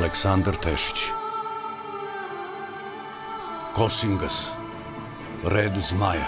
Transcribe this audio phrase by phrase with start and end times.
[0.00, 1.12] Aleksandar Tešić
[3.74, 4.50] Kosingas
[5.44, 6.24] Red zmaja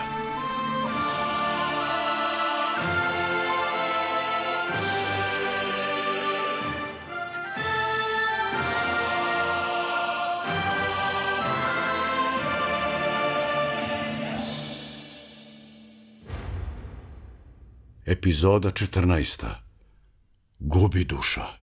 [18.07, 19.47] Epizoda 14.
[20.59, 21.62] Gubi duša.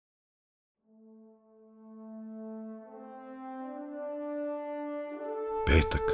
[5.91, 6.11] Petak,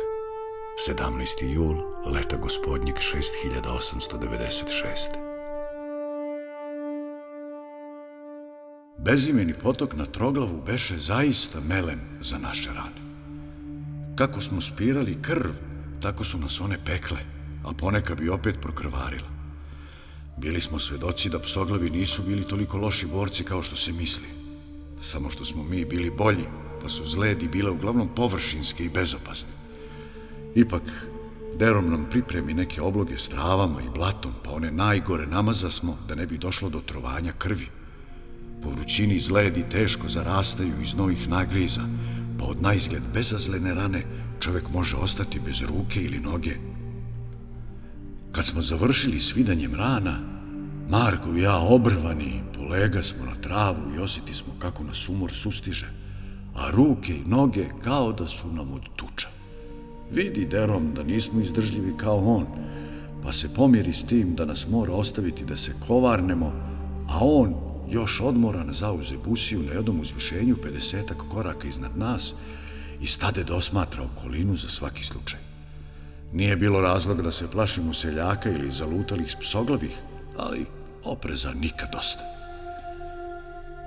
[0.90, 1.54] 17.
[1.54, 5.10] jul, leta gospodnjeg 6896.
[8.98, 13.02] Bezimeni potok na Troglavu beše zaista melem za naše rane.
[14.16, 15.52] Kako smo spirali krv,
[16.02, 17.20] tako su nas one pekle,
[17.66, 19.30] a ponekad bi opet prokrvarila.
[20.38, 24.28] Bili smo svedoci da psoglavi nisu bili toliko loši borci kao što se misli.
[25.02, 26.46] Samo što smo mi bili bolji,
[26.82, 29.57] pa su zledi bile uglavnom površinske i bezopasne.
[30.58, 30.82] Ipak,
[31.60, 36.16] Derom nam pripremi neke obloge s travama i blatom, pa one najgore namaza smo da
[36.16, 37.68] ne bi došlo do trovanja krvi.
[38.64, 41.82] Po vrućini zledi teško zarastaju iz novih nagriza,
[42.40, 44.04] pa od najzgled bezazlene rane
[44.40, 46.56] čovjek može ostati bez ruke ili noge.
[48.32, 50.20] Kad smo završili s vidanjem rana,
[50.90, 55.88] Marko i ja obrvani polega smo na travu i osjeti smo kako nas umor sustiže,
[56.56, 59.37] a ruke i noge kao da su nam od tuča.
[60.12, 62.46] Vidi Derom da nismo izdržljivi kao on,
[63.24, 66.54] pa se pomiri s tim da nas mora ostaviti da se kovarnemo,
[67.10, 67.56] a on
[67.90, 72.34] još odmoran zauze busiju na jednom uzvišenju 50 koraka iznad nas
[73.02, 75.40] i stade da osmatra okolinu za svaki slučaj.
[76.34, 79.98] Nije bilo razloga da se plašimo seljaka ili zalutalih psoglavih,
[80.38, 80.66] ali
[81.04, 82.24] opreza nikad dosta.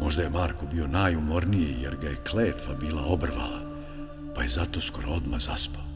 [0.00, 3.60] Možda je Marko bio najumorniji jer ga je kletva bila obrvala,
[4.34, 5.89] pa je zato skoro odma zaspao.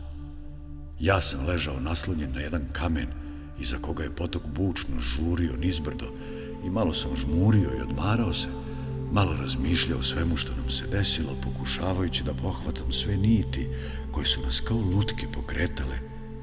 [1.04, 3.08] Ja sam ležao naslonjen na jedan kamen
[3.60, 6.06] iza koga je potok bučno žurio nizbrdo
[6.66, 8.48] i malo sam žmurio i odmarao se,
[9.12, 13.68] malo razmišljao svemu što nam se desilo, pokušavajući da pohvatam sve niti
[14.12, 15.98] koje su nas kao lutke pokretale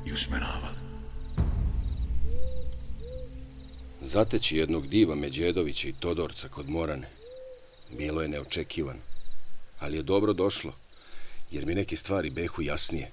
[0.05, 0.77] i usmeravale.
[4.01, 7.07] Zateći jednog diva Međedovića i Todorca kod Morane
[7.97, 8.97] bilo je neočekivan,
[9.79, 10.73] ali je dobro došlo,
[11.51, 13.11] jer mi neke stvari behu jasnije.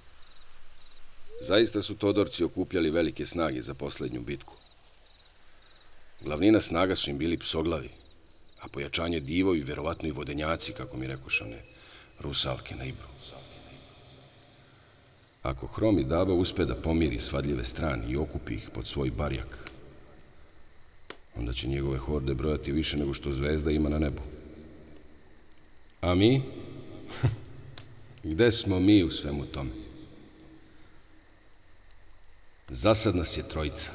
[1.40, 4.54] Zaista su Todorci okupljali velike snage za poslednju bitku.
[6.20, 7.90] Glavnina snaga su im bili psoglavi,
[8.60, 11.62] a pojačanje divovi, verovatno i vodenjaci, kako mi rekošane,
[12.20, 13.06] rusalke na Ibru.
[15.42, 19.58] Ako Hrom i Daba uspe da pomiri svadljive strane i okupi ih pod svoj barjak,
[21.36, 24.22] onda će njegove horde brojati više nego što zvezda ima na nebu.
[26.00, 26.42] A mi?
[28.30, 29.87] Gde smo mi u svemu tome?
[32.68, 33.90] Zasad nas je trojica.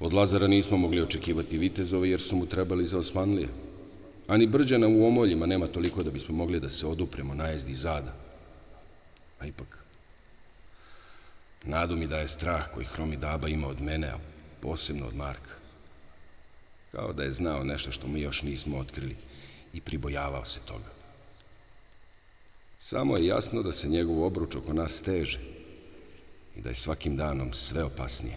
[0.00, 3.48] Od Lazara nismo mogli očekivati vitezove jer su mu trebali za Osmanlije.
[4.26, 8.14] Ani brđana u omoljima nema toliko da bismo mogli da se odupremo najezdi zada.
[9.40, 9.78] A ipak,
[11.64, 14.18] nadu mi da je strah koji Hromi Daba ima od mene, a
[14.60, 15.54] posebno od Marka.
[16.92, 19.16] Kao da je znao nešto što mi još nismo otkrili
[19.72, 20.92] i pribojavao se toga.
[22.80, 25.53] Samo je jasno da se njegov obruč oko nas steže
[26.56, 28.36] i da je svakim danom sve opasnije.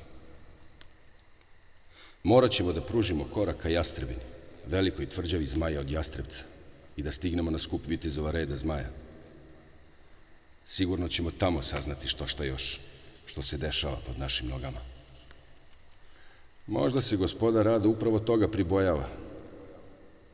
[2.24, 4.22] Morat ćemo da pružimo korak ka jastrebini,
[4.66, 6.44] velikoj tvrđavi zmaja od jastrebca
[6.98, 8.90] i da stignemo na skup vitezova reda zmaja.
[10.66, 12.80] Sigurno ćemo tamo saznati što što još,
[13.26, 14.80] što se dešava pod našim nogama.
[16.68, 19.08] Možda se gospoda rada upravo toga pribojava,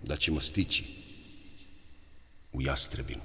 [0.02, 0.86] da ćemo stići
[2.54, 3.22] u jastrebinu.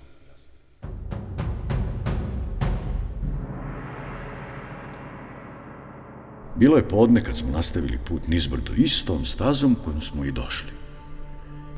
[6.59, 10.71] Bilo je podne kad smo nastavili put nizbrdo istom stazom kojom smo i došli.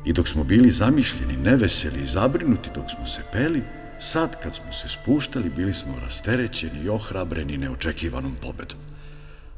[0.05, 3.61] I dok smo bili zamišljeni, neveseli i zabrinuti dok smo se peli,
[3.99, 8.77] sad kad smo se spuštali, bili smo rasterećeni i ohrabreni neočekivanom pobedom.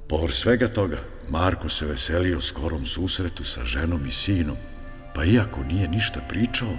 [0.09, 0.97] Povr svega toga,
[1.29, 4.57] Marko se veselio skorom susretu sa ženom i sinom,
[5.15, 6.77] pa iako nije ništa pričao,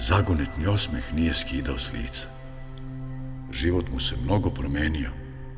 [0.00, 2.28] zagonetni osmeh nije skidao s lica.
[3.52, 5.10] Život mu se mnogo promenio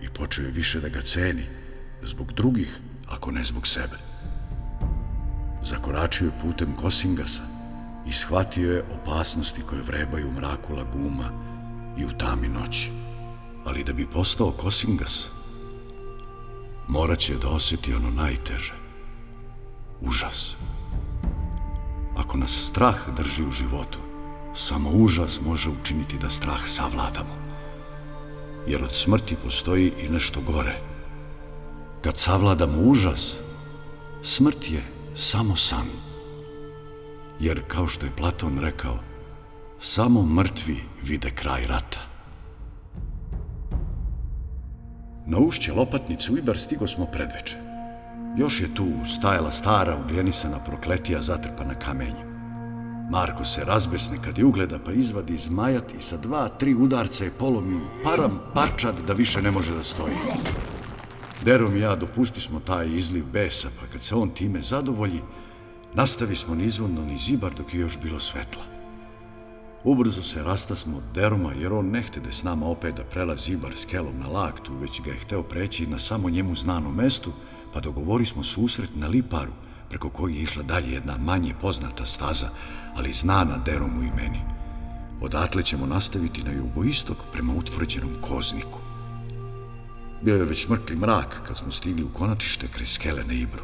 [0.03, 1.43] i počeo je više da ga ceni,
[2.03, 3.99] zbog drugih, ako ne zbog sebe.
[5.63, 7.43] Zakoračio je putem Kosingasa
[8.07, 11.31] i shvatio je opasnosti koje vrebaju u mraku laguma
[11.99, 12.91] i u tami noći.
[13.65, 15.27] Ali da bi postao Kosingas,
[16.89, 18.75] morat će da osjeti ono najteže.
[20.01, 20.55] Užas.
[22.17, 23.99] Ako nas strah drži u životu,
[24.55, 27.37] samo užas može učiniti da strah savladamo.
[28.67, 30.96] Jer od smrti postoji i nešto gore.
[32.07, 33.37] Kad savladamo užas,
[34.23, 34.83] smrt je
[35.15, 35.87] samo san.
[37.41, 38.99] Jer, kao što je Platon rekao,
[39.81, 42.01] samo mrtvi vide kraj rata.
[45.27, 47.57] Na ušće lopatnicu i bar stigo smo predveče.
[48.39, 48.87] Još je tu
[49.19, 52.27] stajala stara, ugljenisana prokletija zatrpana kamenjem.
[53.11, 57.31] Marko se razbesne kad je ugleda pa izvadi zmajat i sa dva, tri udarca je
[57.39, 60.15] polomio param parčad da više ne može da stoji.
[61.47, 65.21] Derom i ja dopusti smo taj izliv besa, pa kad se on time zadovolji,
[65.95, 68.63] nastavi smo nizvodno ni zibar dok je još bilo svetla.
[69.85, 73.43] Ubrzo se rasta smo od Deroma, jer on ne htede s nama opet da prelazi
[73.43, 77.33] zibar s kelom na laktu, već ga je hteo preći na samo njemu znanom mestu,
[77.73, 79.53] pa dogovori smo susret na Liparu,
[79.89, 82.49] preko koji je išla dalje jedna manje poznata staza,
[82.97, 84.41] ali znana Deromu i meni.
[85.21, 88.86] Odatle ćemo nastaviti na jugoistok prema utvrđenom kozniku.
[90.23, 93.63] Bio je već mrkli mrak kad smo stigli u konatište kraj skele na Ibru.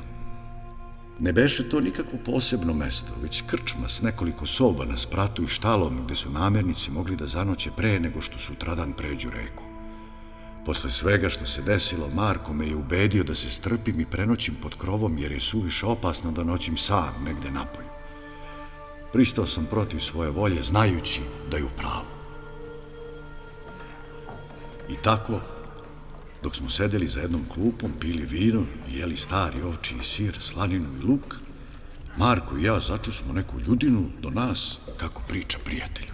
[1.18, 6.04] Ne beše to nikakvo posebno mesto, već krčma s nekoliko soba na spratu i štalom
[6.04, 9.62] gde su namernici mogli da zanoće pre nego što sutradan pređu reku.
[10.66, 14.74] Posle svega što se desilo, Marko me je ubedio da se strpim i prenoćim pod
[14.78, 17.88] krovom jer je suviše opasno da noćim sam negde napolju.
[19.12, 21.20] Pristao sam protiv svoje volje, znajući
[21.50, 22.06] da je u pravu.
[24.88, 25.40] I tako,
[26.42, 31.02] dok smo sedeli za jednom klupom, pili vino jeli stari ovči i sir, slaninu i
[31.02, 31.36] luk,
[32.16, 36.12] Marko i ja začu smo neku ljudinu do nas, kako priča prijatelju.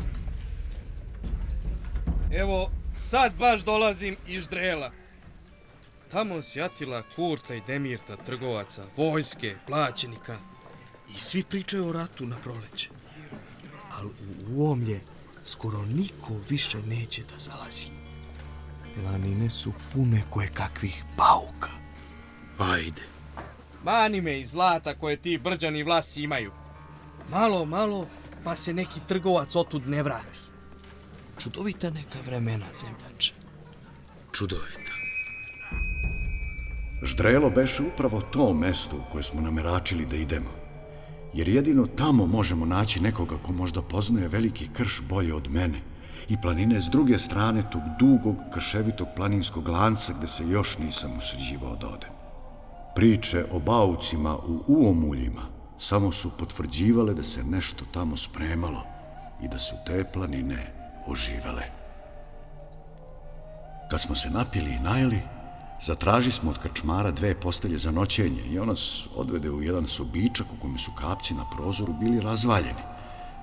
[2.32, 4.90] Evo, sad baš dolazim iz Drela.
[6.10, 10.36] Tamo sjatila Kurta i Demirta, trgovaca, vojske, plaćenika.
[11.16, 12.88] I svi pričaju o ratu na proleće.
[13.90, 14.10] Ali
[14.50, 15.00] u omlje
[15.44, 18.07] skoro niko više neće da zalazi.
[19.02, 21.70] Planine su pune koje kakvih pauka.
[22.58, 23.02] Ajde.
[23.84, 26.52] Mani me iz zlata koje ti brđani vlasi imaju.
[27.30, 28.06] Malo, malo,
[28.44, 30.38] pa se neki trgovac otud ne vrati.
[31.38, 33.34] Čudovita neka vremena, zemljače.
[34.32, 34.92] Čudovita.
[37.02, 40.50] Ždrelo beše upravo to mesto u koje smo nameračili da idemo.
[41.34, 45.80] Jer jedino tamo možemo naći nekoga ko možda poznaje veliki krš bolje od mene
[46.28, 51.76] i planine s druge strane tog dugog, krševitog planinskog lanca gde se još nisam usređivao
[51.76, 52.10] da odem.
[52.94, 55.42] Priče o baucima u uomuljima
[55.78, 58.82] samo su potvrđivale da se nešto tamo spremalo
[59.42, 60.72] i da su te planine
[61.06, 61.62] oživele.
[63.90, 65.20] Kad smo se napili i najeli,
[65.82, 70.46] zatraži smo od krčmara dve postelje za noćenje i on nas odvede u jedan sobičak
[70.52, 72.82] u kojem su kapci na prozoru bili razvaljeni,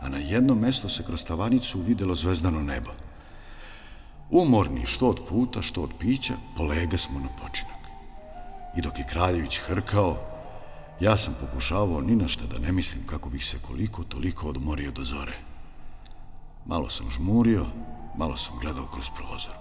[0.06, 2.90] a na jedno mesto se kroz tavanicu videlo zvezdano nebo.
[4.30, 7.82] Umorni što od puta, što od pića, polega smo na počinak.
[8.78, 10.18] I dok je kraljević hrkao,
[11.00, 14.92] ja sam pokušavao ni na šta da ne mislim kako bih se koliko toliko odmorio
[14.92, 15.38] do zore.
[16.66, 17.66] Malo sam žmurio,
[18.18, 19.54] malo sam gledao kroz prozor.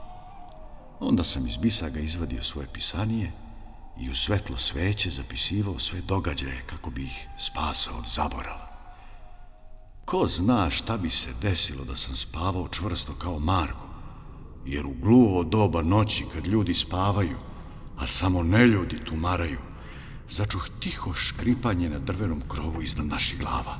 [1.00, 3.32] Onda sam iz bisaga izvadio svoje pisanije
[4.00, 8.63] i u svetlo sveće zapisivao sve događaje kako bi ih spasao od zaborava.
[10.04, 13.86] Ko zna šta bi se desilo da sam spavao čvrsto kao Marko,
[14.66, 17.36] jer u gluvo doba noći kad ljudi spavaju,
[17.98, 19.58] a samo ne ljudi tumaraju,
[20.28, 23.76] začuh tiho škripanje na drvenom krovu iznad naših glava.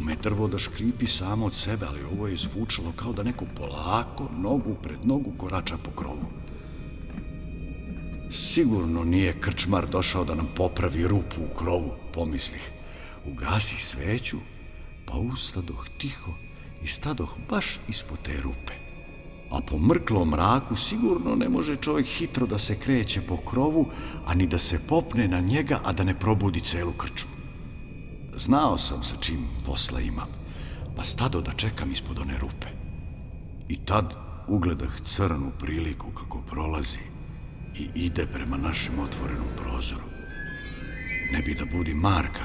[0.00, 4.28] Ume drvo da škripi samo od sebe, ali ovo je zvučalo kao da neko polako,
[4.36, 6.24] nogu pred nogu korača po krovu.
[8.32, 12.70] Sigurno nije krčmar došao da nam popravi rupu u krovu, pomislih.
[13.26, 14.36] Ugasi sveću,
[15.06, 16.34] pa ustadoh tiho
[16.82, 18.72] i stadoh baš ispod te rupe.
[19.50, 23.90] A po mrklom mraku sigurno ne može čovjek hitro da se kreće po krovu,
[24.26, 27.26] ani da se popne na njega, a da ne probudi celu krču.
[28.36, 30.28] Znao sam sa čim posla imam,
[30.96, 32.66] pa stado da čekam ispod one rupe.
[33.68, 34.14] I tad
[34.48, 36.98] ugledah crnu priliku kako prolazi
[37.76, 40.04] i ide prema našem otvorenom prozoru.
[41.32, 42.44] Ne bi da budi Marka,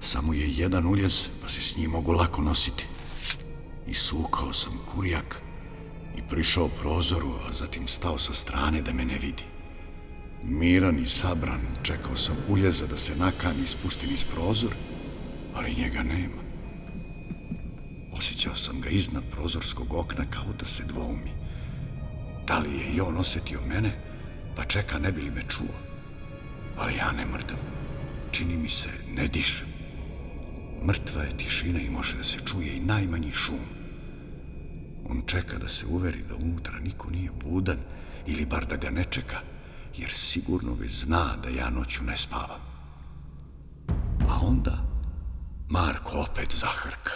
[0.00, 2.86] samo je jedan uljez, pa se s njim mogu lako nositi.
[3.86, 5.42] I sukao sam kurjak
[6.16, 9.42] i prišao prozoru, a zatim stao sa strane da me ne vidi.
[10.42, 14.74] Miran i sabran čekao sam uljeza da se nakani i spustim iz prozor,
[15.54, 16.42] ali njega nema.
[18.12, 21.30] Osjećao sam ga iznad prozorskog okna kao da se dvoumi.
[22.46, 23.90] Da li je i on osjetio mene,
[24.56, 25.74] pa čeka ne bi li me čuo.
[26.76, 27.58] Ali ja ne mrdam.
[28.32, 29.69] Čini mi se, ne dišem
[30.86, 33.64] mrtva je tišina i može da se čuje i najmanji šum.
[35.10, 37.78] On čeka da se uveri da unutra niko nije budan
[38.26, 39.40] ili bar da ga ne čeka,
[39.96, 42.60] jer sigurno već zna da ja noću ne spavam.
[44.28, 44.90] A onda
[45.68, 47.12] Marko opet zahrka.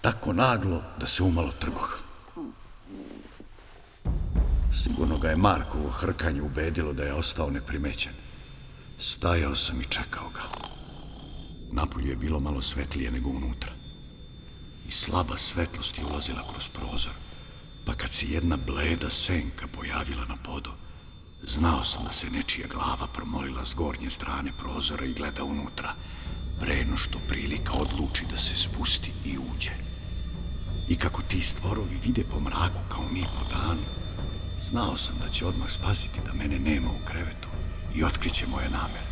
[0.00, 1.98] Tako naglo da se umalo trgoh.
[4.74, 8.12] Sigurno ga je Markovo hrkanje ubedilo da je ostao neprimećen.
[8.98, 10.72] Stajao sam i čekao ga.
[11.72, 13.72] Napolju je bilo malo svetlije nego unutra.
[14.88, 17.12] I slaba svetlost je ulazila kroz prozor.
[17.86, 20.70] Pa kad se jedna bleda senka pojavila na podu,
[21.42, 25.94] znao sam da se nečija glava promolila s gornje strane prozora i gleda unutra,
[26.60, 29.72] preno što prilika odluči da se spusti i uđe.
[30.88, 33.86] I kako ti stvorovi vide po mraku kao mi po danu,
[34.70, 37.48] znao sam da će odmah spasiti da mene nema u krevetu
[37.94, 39.11] i otkriće moje namere.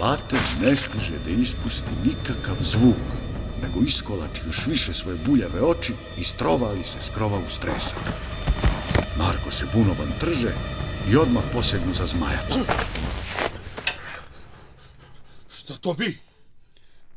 [0.00, 2.96] Later ne stiže da ispusti nikakav zvuk,
[3.62, 7.96] nego iskolači još više svoje buljave oči i strovali se skrova u stresa.
[9.16, 10.54] Marko se bunovan trže
[11.10, 12.42] i odmah posegnu za zmaja.
[15.54, 16.18] Šta to bi?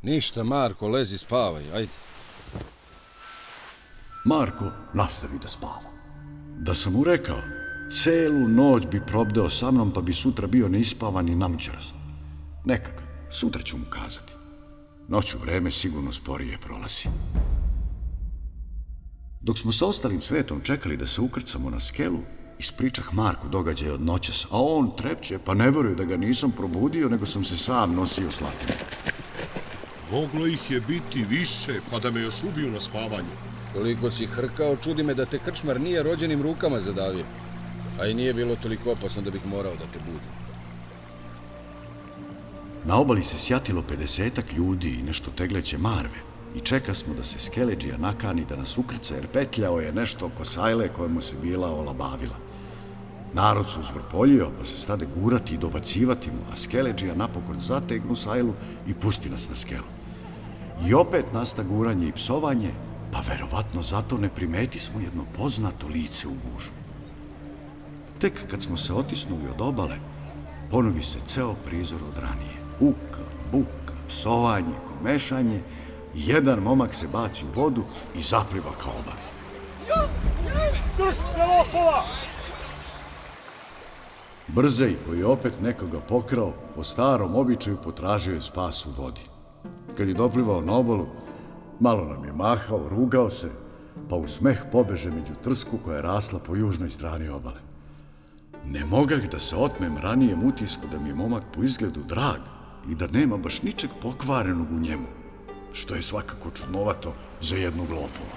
[0.02, 1.92] Ništa, Marko, lezi, spavaj, ajde.
[4.24, 5.90] Marko nastavi da spava.
[6.58, 7.38] Da sam mu rekao,
[8.02, 12.05] celu noć bi probdeo sa mnom pa bi sutra bio neispavan i namćerast.
[12.66, 14.32] Nekak, sutra ću mu kazati.
[15.08, 17.04] Noću vreme sigurno sporije prolazi.
[19.40, 22.18] Dok smo sa ostalim svetom čekali da se ukrcamo na skelu,
[22.58, 27.08] ispričah Marku događaje od noćas, a on trepće, pa ne veruje da ga nisam probudio,
[27.08, 28.78] nego sam se sam nosio s latinom.
[30.10, 33.36] Moglo ih je biti više, pa da me još ubiju na spavanju.
[33.74, 37.24] Koliko si hrkao, čudi me da te krčmar nije rođenim rukama zadavio.
[38.00, 40.45] A i nije bilo toliko opasno da bih morao da te budim.
[42.86, 46.20] Na obali se sjatilo 50 ljudi i nešto tegleće marve
[46.54, 50.44] i čeka smo da se Skeleđija nakani da nas ukrca jer petljao je nešto oko
[50.44, 52.36] sajle kojemu se bila olabavila.
[53.34, 58.52] Narod su zvrpoljio pa se stade gurati i dobacivati mu, a Skeleđija napokon zategnu sajlu
[58.86, 59.90] i pusti nas na skelu.
[60.86, 62.70] I opet nasta guranje i psovanje,
[63.12, 66.72] pa verovatno zato ne primeti smo jedno poznato lice u gužu.
[68.18, 69.96] Tek kad smo se otisnuli od obale,
[70.70, 72.55] ponovi se ceo prizor od ranije.
[72.80, 75.62] Uka, buka, psovanje, komešanje,
[76.14, 77.82] jedan momak se baci u vodu
[78.14, 79.16] i zapliva kao obar.
[84.48, 89.20] Brzej, koji je opet nekoga pokrao, po starom običaju potražio je spas u vodi.
[89.96, 91.06] Kad je doplivao na obalu,
[91.80, 93.50] malo nam je mahao, rugao se,
[94.08, 97.60] pa u smeh pobeže među trsku koja je rasla po južnoj strani obale.
[98.64, 102.55] Ne mogah da se otmem ranijem utisku da mi je momak po izgledu drag
[102.90, 105.06] i da nema baš ničeg pokvarenog u njemu,
[105.72, 108.36] što je svakako čudnovato za jednog lopova.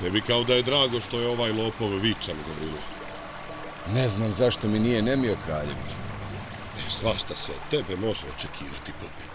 [0.00, 2.78] Tebi kao da je drago što je ovaj lopov vičan, Gavrilo.
[3.94, 5.92] Ne znam zašto mi nije nemio kraljević.
[6.78, 9.30] E, svašta se od tebe može očekivati, popi.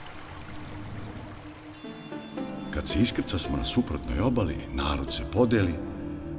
[2.73, 5.73] Kad se iskrca smo na suprotnoj obali, narod se podeli,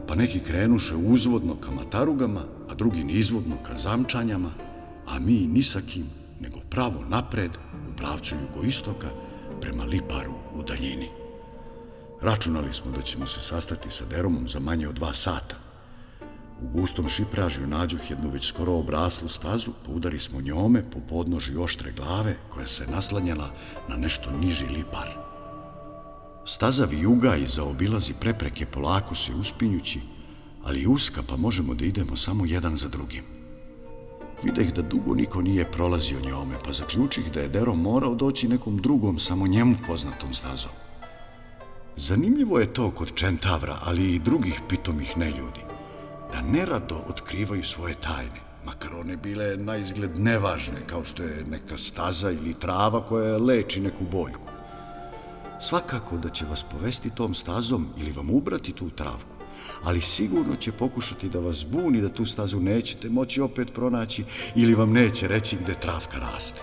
[0.09, 4.53] pa neki krenuše uzvodno ka matarugama, a drugi nizvodno ka zamčanjama,
[5.07, 6.07] a mi ni sa kim,
[6.41, 7.51] nego pravo napred
[7.93, 9.09] u pravcu jugoistoka
[9.61, 11.11] prema Liparu u daljini.
[12.23, 15.57] Računali smo da ćemo se sastati sa Deromom za manje od dva sata.
[16.63, 21.93] U gustom šipražju nađuh jednu već skoro obraslu stazu, poudari smo njome po podnoži oštre
[21.93, 23.51] glave koja se naslanjala
[23.89, 25.09] na nešto niži Lipar.
[26.47, 30.01] Staza vijuga i zaobilazi prepreke polako se uspinjući,
[30.65, 33.36] ali uska pa možemo da idemo samo jedan za drugim.
[34.43, 38.77] Videh da dugo niko nije prolazio njome, pa zaključih da je Dero morao doći nekom
[38.77, 40.71] drugom, samo njemu poznatom stazom.
[41.97, 45.61] Zanimljivo je to kod Čentavra, ali i drugih pitomih neljudi,
[46.33, 51.77] da nerado otkrivaju svoje tajne, makar one bile na izgled nevažne, kao što je neka
[51.77, 54.49] staza ili trava koja leči neku boljku.
[55.61, 59.36] Svakako da će vas povesti tom stazom ili vam ubrati tu travku,
[59.83, 64.25] ali sigurno će pokušati da vas buni da tu stazu nećete moći opet pronaći
[64.57, 66.61] ili vam neće reći gde travka raste.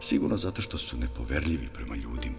[0.00, 2.36] Sigurno zato što su nepoverljivi prema ljudima.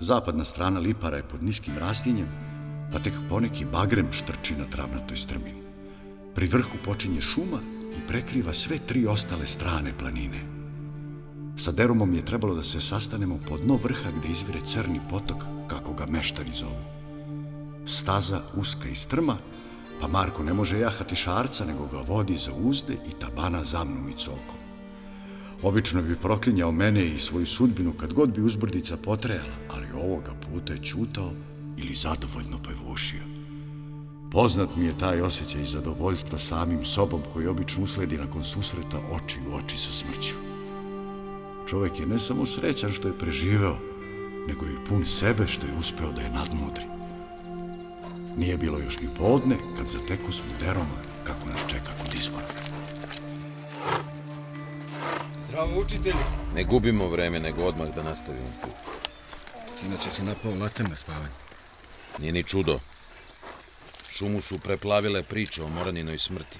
[0.00, 2.26] Zapadna strana Lipara je pod niskim rastinjem,
[2.92, 5.62] pa tek poneki bagrem štrči na travnatoj strmini.
[6.34, 7.60] Pri vrhu počinje šuma
[7.96, 10.40] i prekriva sve tri ostale strane planine.
[11.56, 15.92] Sa Derumom je trebalo da se sastanemo pod dno vrha gde izvire crni potok, kako
[15.92, 16.99] ga meštani zovu.
[17.86, 19.36] Staza uska i strma,
[20.00, 24.08] pa Marko ne može jahati šarca, nego ga vodi za uzde i tabana za mnom
[24.08, 24.60] i cokom.
[25.62, 30.72] Obično bi proklinjao mene i svoju sudbinu kad god bi uzbrdica potrejala, ali ovoga puta
[30.72, 31.32] je čutao
[31.76, 33.20] ili zadovoljno pevušio.
[34.32, 39.54] Poznat mi je taj osjećaj zadovoljstva samim sobom koji obično usledi nakon susreta oči u
[39.54, 40.34] oči sa smrću.
[41.68, 43.76] Čovjek je ne samo srećan što je preživeo,
[44.48, 46.99] nego i pun sebe što je uspeo da je nadmudri.
[48.36, 52.46] Nije bilo još ni podne kad zateku smo deroma kako nas čeka kod izbora.
[55.48, 56.24] Zdravo, učitelji.
[56.54, 58.72] Ne gubimo vreme, nego odmah da nastavimo put.
[59.78, 61.34] Sinoće si napao latem na spavanje.
[62.18, 62.80] Nije ni čudo.
[64.10, 66.58] Šumu su preplavile priče o Moraninoj smrti.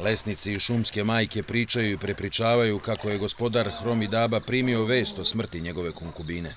[0.00, 5.60] Lesnici i šumske majke pričaju i prepričavaju kako je gospodar Hromidaba primio vest o smrti
[5.60, 6.54] njegove konkubine.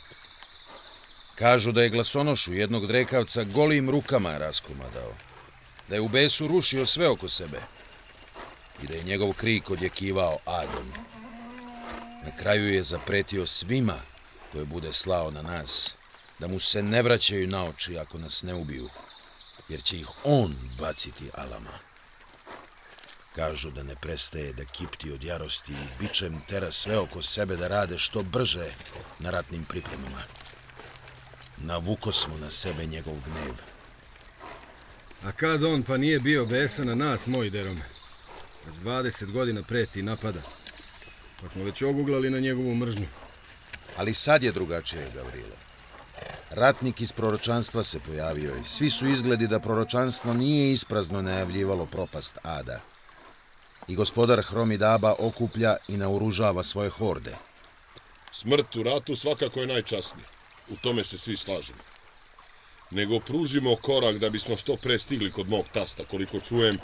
[1.36, 5.14] Kažu da je glasonošu jednog drekavca golim rukama raskomadao.
[5.90, 7.62] Da je u besu rušio sve oko sebe.
[8.84, 10.94] I da je njegov krik odjekivao adom.
[12.26, 14.00] Na kraju je zapretio svima
[14.52, 15.96] koje bude slao na nas,
[16.40, 18.90] da mu se ne vraćaju na oči ako nas ne ubiju,
[19.70, 21.80] jer će ih on baciti alama.
[23.36, 27.68] Kažu da ne prestaje da kipti od jarosti i bičem tera sve oko sebe da
[27.68, 28.74] rade što brže
[29.20, 30.24] na ratnim pripremama.
[31.58, 33.54] Navuko smo na sebe njegov gnev.
[35.24, 37.82] A kad on pa nije bio besan na nas, moj derome?
[38.66, 40.42] Već 20 godina preti napada.
[41.42, 43.08] Pa smo već oguglali na njegovu mržnju.
[43.98, 45.56] Ali sad je drugačije, Gavrilo.
[46.50, 52.38] Ratnik iz proročanstva se pojavio i svi su izgledi da proročanstvo nije isprazno najavljivalo propast
[52.44, 52.80] Ada.
[53.88, 57.36] I gospodar Hromidaba okuplja i naoružava svoje horde.
[58.34, 60.35] Smrt u ratu svakako je najčasnija.
[60.70, 61.80] U tome se svi slažemo.
[62.92, 66.78] Nego pružimo korak da bismo što pre stigli kod mog tasta, koliko čujem,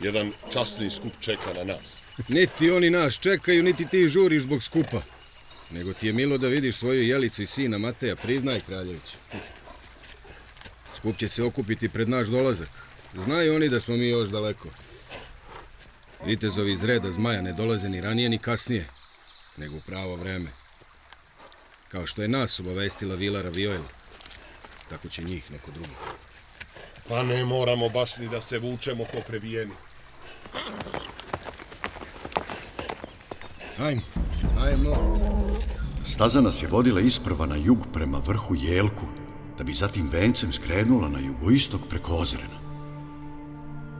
[0.00, 2.00] jedan časni skup čeka na nas.
[2.28, 5.02] Niti oni nas čekaju, niti ti žuriš zbog skupa.
[5.70, 9.16] Nego ti je milo da vidiš svoju jelicu i sina Mateja, priznaj, kraljević.
[10.96, 12.68] Skup će se okupiti pred naš dolazak.
[13.14, 14.68] Znaju oni da smo mi još daleko.
[16.24, 18.86] Vitezovi iz reda zmaja ne dolaze ni ranije ni kasnije,
[19.56, 20.50] nego u pravo vreme.
[21.88, 23.82] Kao što je nas obavestila Vila Ravioil,
[24.90, 25.90] tako će njih neko drugi.
[27.08, 29.72] Pa ne moramo baš ni da se vučemo ko previjeni.
[33.78, 34.02] Ajmo,
[34.60, 35.14] ajmo.
[36.04, 39.06] Staza nas je vodila isprva na jug prema vrhu Jelku,
[39.58, 42.58] da bi zatim vencem skrenula na jugoistok preko ozrena.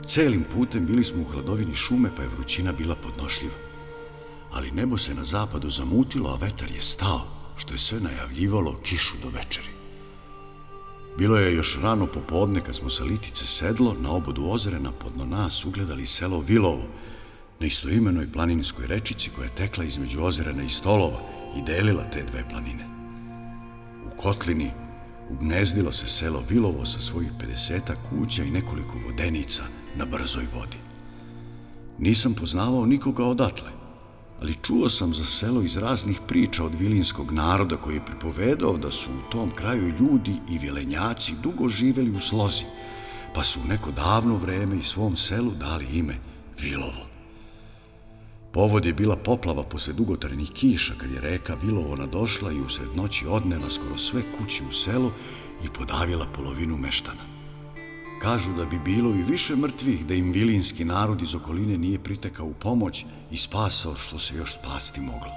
[0.07, 3.55] Celim putem bili smo u hladovini šume, pa je vrućina bila podnošljiva.
[4.51, 9.15] Ali nebo se na zapadu zamutilo, a vetar je stao, što je sve najavljivalo kišu
[9.23, 9.69] do večeri.
[11.19, 15.65] Bilo je još rano popodne kad smo sa litice sedlo na obodu ozrena podno nas
[15.65, 16.87] ugledali selo Vilovo,
[17.61, 21.21] na istoimenoj planinskoj rečici koja je tekla između ozrena i stolova
[21.57, 22.87] i delila te dve planine.
[24.07, 24.71] U kotlini
[25.31, 29.63] ugnezdilo se selo Vilovo sa svojih 50 kuća i nekoliko vodenica
[29.97, 30.77] na brzoj vodi.
[31.99, 33.78] Nisam poznavao nikoga odatle,
[34.41, 38.91] ali čuo sam za selo iz raznih priča od vilinskog naroda koji je pripovedao da
[38.91, 42.65] su u tom kraju ljudi i vilenjaci dugo živeli u slozi,
[43.35, 46.15] pa su u neko davno vreme i svom selu dali ime
[46.61, 47.07] Vilovo.
[48.53, 53.27] Povod je bila poplava posle dugotrajnih kiša kad je reka Vilovo nadošla i usred noći
[53.27, 55.11] odnela skoro sve kući u selu
[55.65, 57.38] i podavila polovinu meštana.
[58.23, 62.47] Kažu da bi bilo i više mrtvih da im vilinski narod iz okoline nije pritekao
[62.47, 65.33] u pomoć i spasao što se još spasti moglo.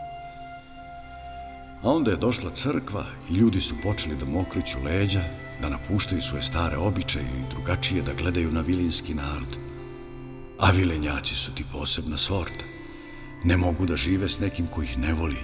[1.84, 5.22] A onda je došla crkva i ljudi su počeli da mokriću leđa,
[5.62, 9.58] da napuštaju svoje stare običaje i drugačije da gledaju na vilinski narod.
[10.60, 12.66] A vilenjaci su ti posebna sorta.
[13.44, 15.44] Ne mogu da žive s nekim ko ih ne voli,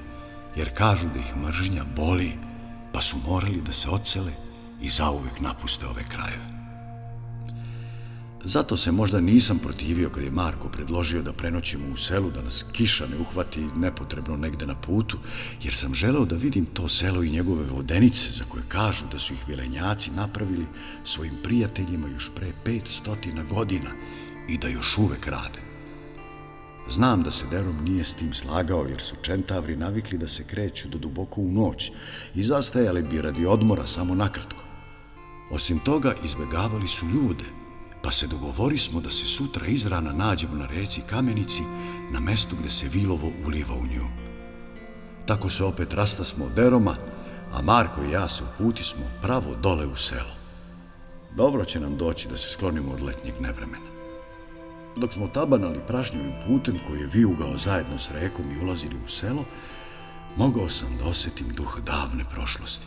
[0.56, 2.32] jer kažu da ih mržnja boli,
[2.94, 4.32] pa su morali da se ocele
[4.82, 6.57] i zauvek napuste ove krajeve.
[8.44, 12.66] Zato se možda nisam protivio kad je Marko predložio da prenoćimo u selu, da nas
[12.72, 15.18] kiša ne uhvati nepotrebno negde na putu,
[15.64, 19.34] jer sam želeo da vidim to selo i njegove vodenice za koje kažu da su
[19.34, 20.66] ih vilenjaci napravili
[21.04, 23.92] svojim prijateljima još pre 500 godina
[24.50, 25.68] i da još uvek rade.
[26.90, 30.88] Znam da se Derom nije s tim slagao jer su čentavri navikli da se kreću
[30.88, 31.92] do duboko u noć
[32.36, 34.64] i zastajali bi radi odmora samo nakratko.
[35.52, 37.44] Osim toga, izbegavali su ljude,
[38.02, 41.62] pa se dogovori smo da se sutra izrana nađemo na reci Kamenici
[42.12, 44.08] na mestu gde se Vilovo uliva u nju.
[45.26, 46.96] Tako se opet rasta smo od Deroma,
[47.54, 50.38] a Marko i ja se uputi smo pravo dole u selo.
[51.36, 53.88] Dobro će nam doći da se sklonimo od letnjeg nevremena.
[54.96, 59.44] Dok smo tabanali prašnjivim putem koji je viugao zajedno s rekom i ulazili u selo,
[60.36, 62.86] mogao sam da osjetim duh davne prošlosti.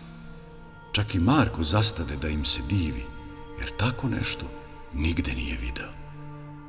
[0.92, 3.04] Čak i Marko zastade da im se divi,
[3.60, 4.46] jer tako nešto
[4.94, 5.88] nigde nije video.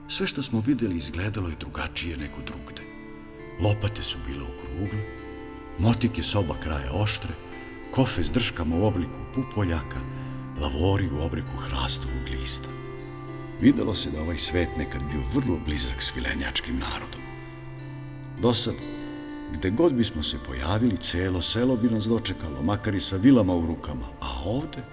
[0.08, 2.82] Sve što smo videli izgledalo je drugačije nego drugde.
[3.62, 5.00] Lopate su bile okrugle,
[5.80, 7.30] motike s oba kraja oštre,
[7.92, 10.00] kofe s drškama u obliku pupoljaka,
[10.62, 12.70] lavori u obliku hrastovog lista.
[13.62, 17.22] Videlo se da ovaj svet nekad bio vrlo blizak s vilenjačkim narodom.
[18.42, 18.74] Do sad,
[19.54, 23.66] gde god bismo se pojavili, celo selo bi nas dočekalo, makar i sa vilama u
[23.66, 24.84] rukama, a ovde,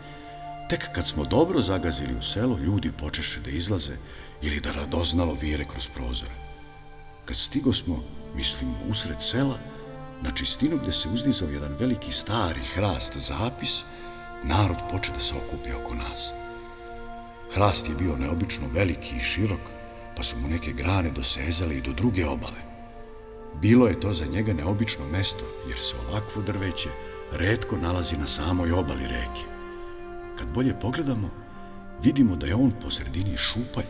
[0.69, 3.97] tek kad smo dobro zagazili u selo, ljudi počeše da izlaze
[4.43, 6.33] ili da radoznalo vire kroz prozore.
[7.25, 8.03] Kad stigo smo,
[8.35, 9.59] mislim, usred sela,
[10.23, 13.81] na čistinu gde se uzdizao jedan veliki stari hrast zapis,
[14.45, 16.31] narod poče da se okupi oko nas.
[17.55, 19.61] Hrast je bio neobično veliki i širok,
[20.17, 22.61] pa su mu neke grane dosezale i do druge obale.
[23.61, 26.89] Bilo je to za njega neobično mesto, jer se ovakvo drveće
[27.33, 29.58] redko nalazi na samoj obali reke.
[30.39, 31.31] Kad bolje pogledamo,
[32.03, 33.87] vidimo da je on po sredini šupalj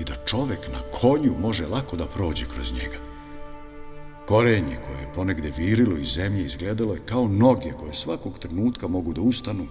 [0.00, 2.98] i da čovek na konju može lako da prođe kroz njega.
[4.28, 9.12] Korenje koje je ponegde virilo iz zemlje izgledalo je kao noge koje svakog trenutka mogu
[9.12, 9.66] da ustanu,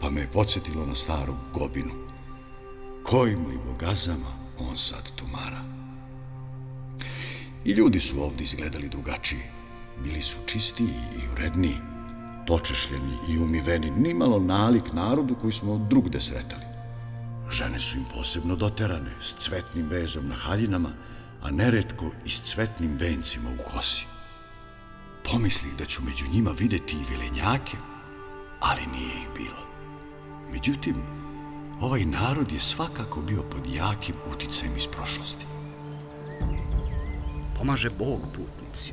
[0.00, 1.92] pa me je podsjetilo na staru gobinu.
[3.04, 5.60] Kojim li bogazama on sad tumara?
[7.64, 9.40] I ljudi su ovdje izgledali drugačiji.
[10.04, 11.76] Bili su čistiji i uredniji,
[12.46, 16.64] počešljeni i umiveni, nimalo nalik narodu koji smo drugde sretali.
[17.50, 20.90] Žene su im posebno doterane, s cvetnim vezom na haljinama,
[21.42, 24.06] a neretko i s cvetnim vencima u kosi.
[25.32, 27.76] Pomislih da ću među njima videti i vilenjake,
[28.60, 29.66] ali nije ih bilo.
[30.52, 30.96] Međutim,
[31.80, 35.44] ovaj narod je svakako bio pod jakim uticajem iz prošlosti.
[37.58, 38.92] Pomaže Bog putnici.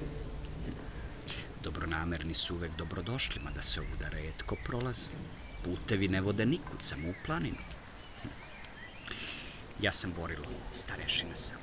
[1.63, 5.11] Dobronamerni su uvek dobrodošli, mada se ovuda redko prolaze.
[5.63, 7.57] Putevi ne vode nikud, samo u planinu.
[9.81, 11.57] Ja sam Borilo, starešina sam.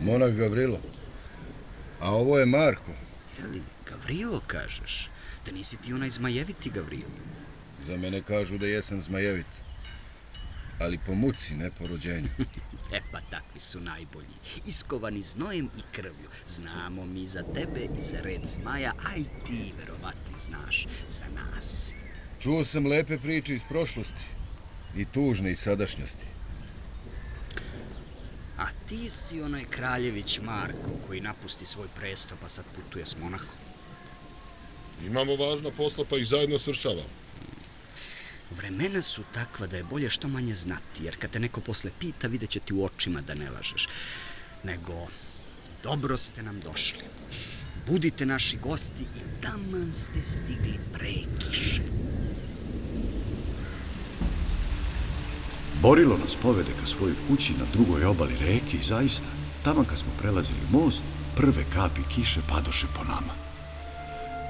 [0.00, 0.80] Monak Gavrilo.
[2.00, 2.92] A ovo je Marko.
[3.38, 5.10] Jeli, Gavrilo kažeš?
[5.46, 7.10] Da nisi ti onaj zmajeviti Gavrilo?
[7.86, 9.46] Za mene kažu da jesam zmajevit.
[10.80, 12.28] Ali po muci, ne po rođenju.
[12.92, 14.34] E pa takvi su najbolji.
[14.66, 16.28] Iskovani znojem i krvlju.
[16.46, 21.92] Znamo mi za tebe i za red zmaja, a i ti verovatno znaš za nas.
[22.40, 24.24] Čuo sam lepe priče iz prošlosti.
[24.96, 26.24] I tužne iz sadašnjosti.
[28.58, 33.56] A ti si onaj kraljević Marko koji napusti svoj presto pa sad putuje s monahom.
[35.06, 37.17] Imamo važna posla pa ih zajedno svršavamo.
[38.56, 42.28] Vremena su takva da je bolje što manje znati, jer kad te neko posle pita,
[42.28, 43.88] vidjet će ti u očima da ne lažeš.
[44.64, 45.06] Nego,
[45.82, 47.04] dobro ste nam došli.
[47.86, 51.82] Budite naši gosti i taman ste stigli pre kiše.
[55.82, 59.26] Borilo nas povede ka svojoj kući na drugoj obali reke i zaista,
[59.64, 61.02] tamo kad smo prelazili most,
[61.36, 63.32] prve kapi kiše padoše po nama.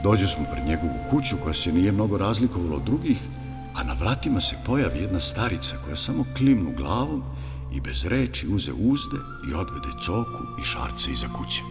[0.03, 3.19] Dođe smo pred njegovu kuću koja se nije mnogo razlikovala od drugih,
[3.79, 7.23] a na vratima se pojavi jedna starica koja samo klimnu glavom
[7.73, 9.17] i bez reči uze uzde
[9.51, 11.62] i odvede coku i šarce iza kuće.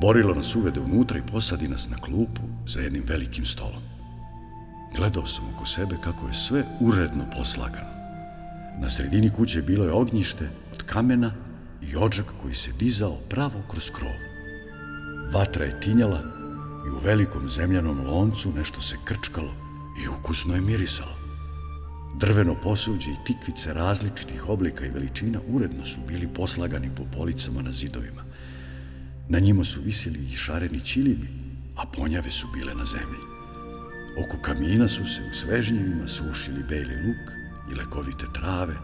[0.00, 3.82] Borilo nas uvede unutra i posadi nas na klupu za jednim velikim stolom.
[4.96, 7.90] Gledao sam oko sebe kako je sve uredno poslagano.
[8.80, 11.32] Na sredini kuće bilo je ognjište od kamena
[11.82, 14.16] i ođak koji se dizao pravo kroz krov.
[15.32, 16.35] Vatra je tinjala
[16.86, 19.54] i u velikom zemljanom loncu nešto se krčkalo
[20.04, 21.16] i ukusno je mirisalo.
[22.14, 27.72] Drveno posuđe i tikvice različitih oblika i veličina uredno su bili poslagani po policama na
[27.72, 28.24] zidovima.
[29.28, 31.28] Na njima su visili i šareni ćilibi,
[31.76, 33.20] a ponjave su bile na zemlji.
[34.24, 37.32] Oko kamina su se u svežnjevima sušili beli luk
[37.72, 38.74] i lekovite trave,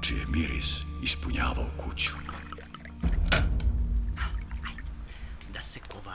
[0.00, 2.12] čiji je miris ispunjavao kuću.
[5.52, 6.11] Da se kova.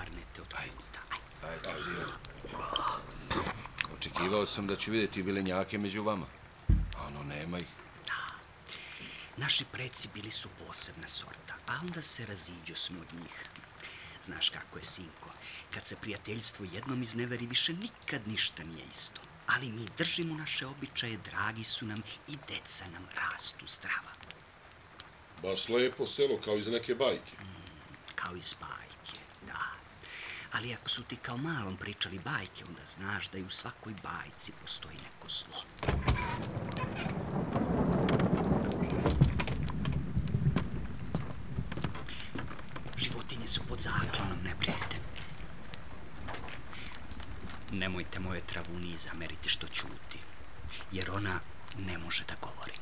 [3.98, 6.26] Očekivao sam da ću vidjeti vilenjake među vama.
[6.98, 7.68] A ono, nema ih.
[9.38, 13.44] Naši preci bili su posebna sorta, a onda se raziđo smo od njih.
[14.22, 15.30] Znaš kako je, sinko,
[15.74, 19.22] kad se prijateljstvo jednom izneveri, više nikad ništa nije isto.
[19.48, 24.12] Ali mi držimo naše običaje, dragi su nam i deca nam rastu zdrava.
[25.44, 27.36] Baš lepo selo, kao iz neke bajke.
[28.16, 28.87] Kao iz bajke
[30.54, 34.52] ali ako su ti kao malom pričali bajke, onda znaš da i u svakoj bajci
[34.62, 35.54] postoji neko zlo.
[42.98, 44.98] Životinje su pod zaklonom, ne brinite.
[47.72, 50.20] Nemojte moje travuni zameriti što čuti,
[50.92, 51.40] jer ona
[51.78, 52.74] ne može da govori.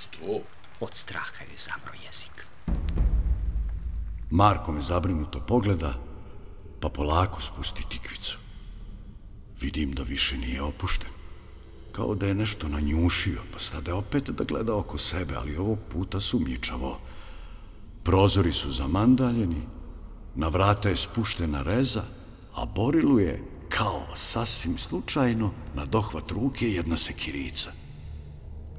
[0.00, 0.40] Što?
[0.80, 2.46] Od straha joj zamro jezik.
[4.30, 6.11] Marko me zabrinuto pogleda
[6.82, 8.38] pa polako spusti tikvicu.
[9.60, 11.08] Vidim da više nije opušten.
[11.92, 16.20] Kao da je nešto nanjušio, pa stade opet da gleda oko sebe, ali ovog puta
[16.20, 16.98] sumnjičavo.
[18.02, 19.62] Prozori su zamandaljeni,
[20.34, 22.02] na vrata je spuštena reza,
[22.54, 27.72] a Borilu je, kao sasvim slučajno, na dohvat ruke jedna sekirica.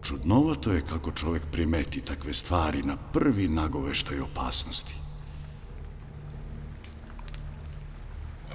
[0.02, 5.03] Čudnovato je kako čovjek primeti takve stvari na prvi nagoveštoj opasnosti.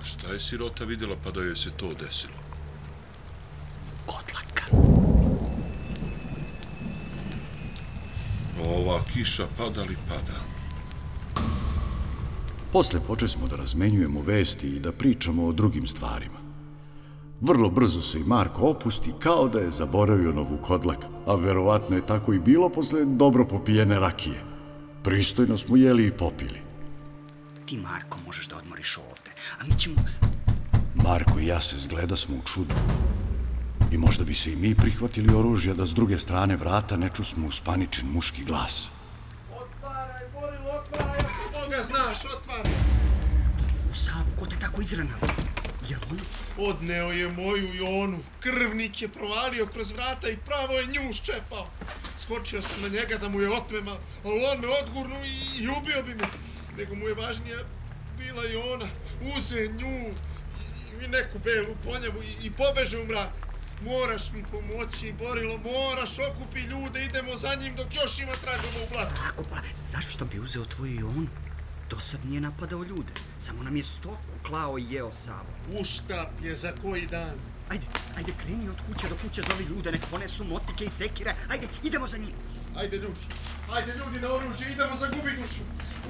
[0.09, 2.38] Šta je sirota vidjela pa da joj se to desilo?
[3.90, 4.64] Vukodlaka.
[8.64, 10.38] Ova kiša pada li pada?
[12.73, 16.38] Posle poče smo da razmenjujemo vesti i da pričamo o drugim stvarima.
[17.40, 22.07] Vrlo brzo se i Marko opusti kao da je zaboravio novu kodlak, a verovatno je
[22.07, 24.44] tako i bilo posle dobro popijene rakije.
[25.05, 26.61] Pristojno smo jeli i popili.
[27.66, 29.28] Ti, Marko, možeš da odmoriš ovde,
[29.61, 29.96] a mi ćemo...
[30.94, 32.74] Marko i ja se zgleda smo u čudu.
[33.92, 37.46] I možda bi se i mi prihvatili oružja da s druge strane vrata ne čusmo
[37.46, 38.88] uspaničen muški glas.
[39.53, 42.72] Otvaraj, Borilo, otvaraj, ako Boga znaš, otvaraj.
[43.90, 45.18] U Savu, ko te tako izranao?
[45.88, 46.18] Jel on?
[46.59, 51.64] Odneo je moju Jonu, krvnik je provalio kroz vrata i pravo je nju ščepao.
[52.16, 56.03] Skočio sam na njega da mu je otmema, ali on me odgurnu i, i ubio
[56.03, 56.29] bi me.
[56.79, 57.59] Nego mu je važnija
[58.18, 58.88] bila Jona,
[59.37, 60.14] uze nju
[61.00, 63.31] i, i neku belu ponjavu i, i pobeže u mrak.
[63.83, 68.92] Moraš mi pomoći, Borilo, moraš okupi ljude, idemo za njim dok još ima tragova u
[68.92, 69.14] blatu.
[69.28, 71.26] Ako pa, zašto bi uzeo tvoju Jonu?
[71.90, 75.52] Do sad nije napadao ljude, samo nam je stoku klao i jeo Savo.
[75.81, 77.35] Uštap je za koji dan.
[77.68, 81.35] Ajde, ajde, kreni od kuće do kuće, zovi ljude, nek ponesu motike i sekire.
[81.48, 82.33] Ajde, idemo za njim.
[82.76, 83.20] Ajde ljudi,
[83.70, 85.61] ajde ljudi na oružje, idemo za gubi dušu.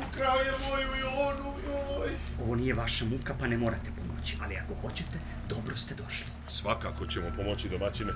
[0.07, 2.11] Ukrao je moju Jonu, joj.
[2.43, 6.27] Ovo nije vaša muka, pa ne morate pomoći, ali ako hoćete, dobro ste došli.
[6.49, 8.13] Svakako ćemo pomoći domaćine.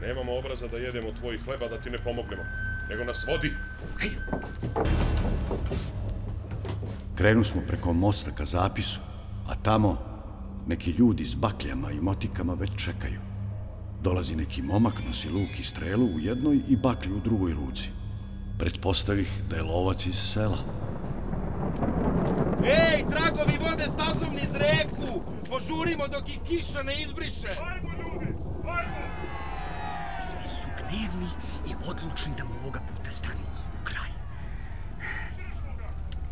[0.00, 2.42] Nemamo obraza da jedemo tvoj hleba da ti ne pomognemo,
[2.90, 3.52] nego nas vodi.
[4.00, 4.16] Ajde,
[7.14, 9.00] Krenu smo preko mosta ka zapisu,
[9.48, 9.98] a tamo
[10.66, 13.20] neki ljudi s bakljama i motikama već čekaju.
[14.02, 17.88] Dolazi neki momak, nosi luk i strelu u jednoj i baklju u drugoj ruci.
[18.58, 20.58] Pretpostavih da je lovac iz sela.
[22.64, 25.22] Ej, tragovi vode stazom niz reku!
[25.50, 27.56] Požurimo dok ih kiša ne izbriše!
[30.20, 31.28] svi su gnevni
[31.68, 33.40] i odlučni da mu ovoga puta stanu
[33.80, 34.10] u kraj.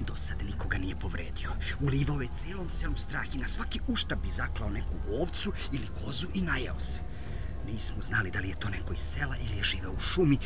[0.00, 1.50] Do sad nikoga nije povredio.
[1.80, 6.26] Ulivao je cijelom selu strah i na svaki ušta bi zaklao neku ovcu ili kozu
[6.34, 7.00] i najeo se.
[7.66, 10.38] Nismo znali da li je to neko iz sela ili je živeo u šumi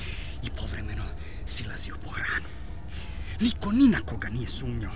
[0.42, 1.04] i povremeno
[1.44, 2.67] silazio po hranu.
[3.40, 4.92] Niko ni na koga nije sumnjao.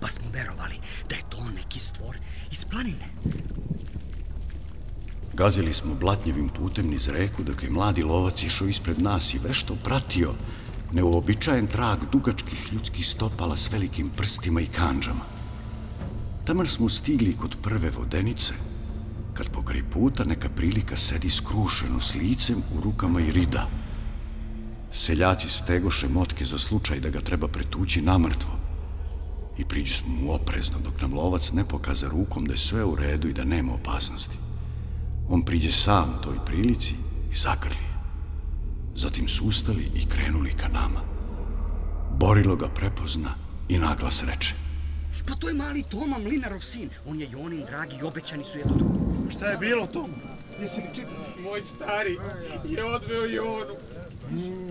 [0.00, 0.74] Pa smo verovali
[1.08, 2.16] da je to neki stvor
[2.50, 3.08] iz planine.
[5.34, 9.76] Gazili smo blatnjevim putem niz reku dok je mladi lovac išao ispred nas i vešto
[9.84, 10.34] pratio
[10.92, 15.24] neuobičajen trag dugačkih ljudskih stopala s velikim prstima i kanđama.
[16.44, 18.54] Taman smo stigli kod prve vodenice,
[19.34, 23.66] kad pokraj puta neka prilika sedi skrušeno s licem u rukama i rida.
[24.96, 28.50] Seljaci stegoše motke za slučaj da ga treba pretući namrtvo.
[29.58, 32.96] I priđu smo mu oprezno dok nam lovac ne pokaza rukom da je sve u
[32.96, 34.36] redu i da nema opasnosti.
[35.28, 36.94] On priđe sam toj prilici
[37.32, 37.94] i zagrli je.
[38.96, 41.00] Zatim su ustali i krenuli ka nama.
[42.18, 43.34] Borilo ga prepozna
[43.68, 44.54] i naglas reče.
[45.28, 46.88] Pa to je mali Toma, Mlinarov sin.
[47.06, 49.30] On je Jonin dragi i obećani su jedno drugo.
[49.30, 50.06] Šta je bilo to?
[50.60, 51.42] Jesi li čitao?
[51.42, 52.18] Moj stari
[52.64, 53.74] je odveo Jonu.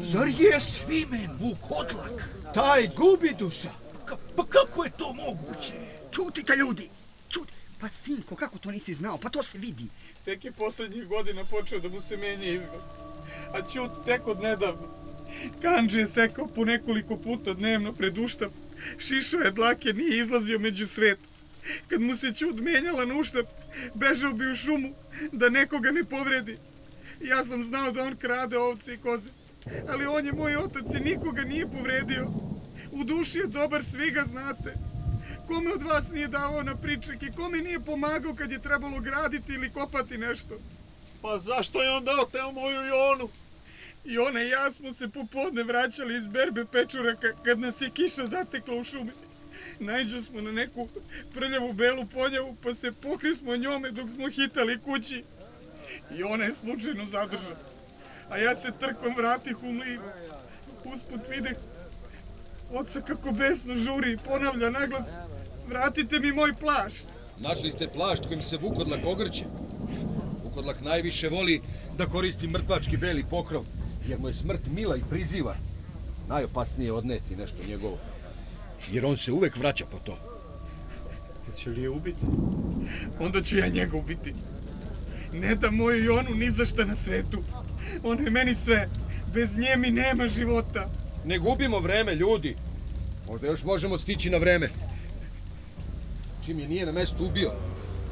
[0.01, 2.29] Zar je svimen Vukodlak?
[2.53, 3.69] Taj gubi duša?
[4.05, 5.73] Ka, pa kako je to moguće?
[6.11, 6.89] Čutite ljudi!
[7.29, 7.53] Čuti!
[7.79, 9.17] Pa sinko, kako to nisi znao?
[9.17, 9.85] Pa to se vidi.
[10.25, 12.81] Tek je poslednjih godina počeo da mu se menja izgled.
[13.53, 14.87] A Ćut tek od nedavno.
[15.61, 18.51] Kanđe je sekao po nekoliko puta dnevno pred uštap.
[18.97, 21.19] Šišao je dlake, nije izlazio među svet.
[21.87, 23.45] Kad mu se Ćut menjala na uštap,
[23.93, 24.93] bežao bi u šumu
[25.31, 26.57] da nekoga ne povredi.
[27.21, 29.29] Ja sam znao da on krade ovce i koze.
[29.89, 32.27] Ali on je moj otac i nikoga nije povredio.
[32.91, 34.73] U duši je dobar, svi ga znate.
[35.47, 39.53] Kome od vas nije davao na pričak i kome nije pomagao kad je trebalo graditi
[39.53, 40.55] ili kopati nešto?
[41.21, 43.29] Pa zašto je onda oteo moju Jonu?
[44.05, 48.27] I ona i ja smo se popodne vraćali iz berbe pečuraka kad nas je kiša
[48.27, 49.11] zatekla u šumi.
[49.79, 50.87] Najđo smo na neku
[51.33, 55.23] prljavu belu poljavu, pa se pokri smo njome dok smo hitali kući.
[56.17, 57.72] I ona je slučajno zadržala.
[58.33, 59.99] A ja se trkom vratih u mlin.
[60.93, 61.57] Usput videh
[62.73, 65.03] oca kako besno žuri i ponavlja naglas
[65.67, 67.07] Vratite mi moj plašt.
[67.39, 69.45] Našli ste plašt kojim se Vukodlak ogrće.
[70.43, 71.61] Vukodlak najviše voli
[71.97, 73.63] da koristi mrtvački beli pokrov,
[74.07, 75.55] jer mu je smrt mila i priziva.
[76.29, 77.97] Najopasnije je odneti nešto njegovo.
[78.91, 80.17] Jer on se uvek vraća po to.
[81.45, 82.25] Hoće li je ubiti?
[83.19, 84.33] Onda ću ja njega ubiti.
[85.33, 87.43] Ne da moju Jonu ni za šta na svetu.
[88.03, 88.89] Ona je meni sve.
[89.33, 90.89] Bez nje mi nema života.
[91.25, 92.55] Ne gubimo vreme, ljudi.
[93.27, 94.69] Možda još možemo stići na vreme.
[96.45, 97.51] Čim je nije na mestu ubio,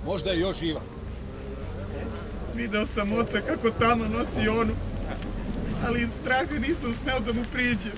[0.06, 0.82] možda je još živa.
[2.56, 4.74] Video sam oca kako tamo nosi Jonu.
[5.86, 7.92] Ali iz straha nisam smeo da mu priđem.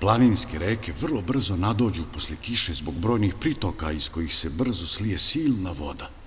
[0.00, 5.18] Planinske reke vrlo brzo nadođu posle kiše zbog brojnih pritoka iz kojih se brzo slije
[5.18, 6.17] silna voda.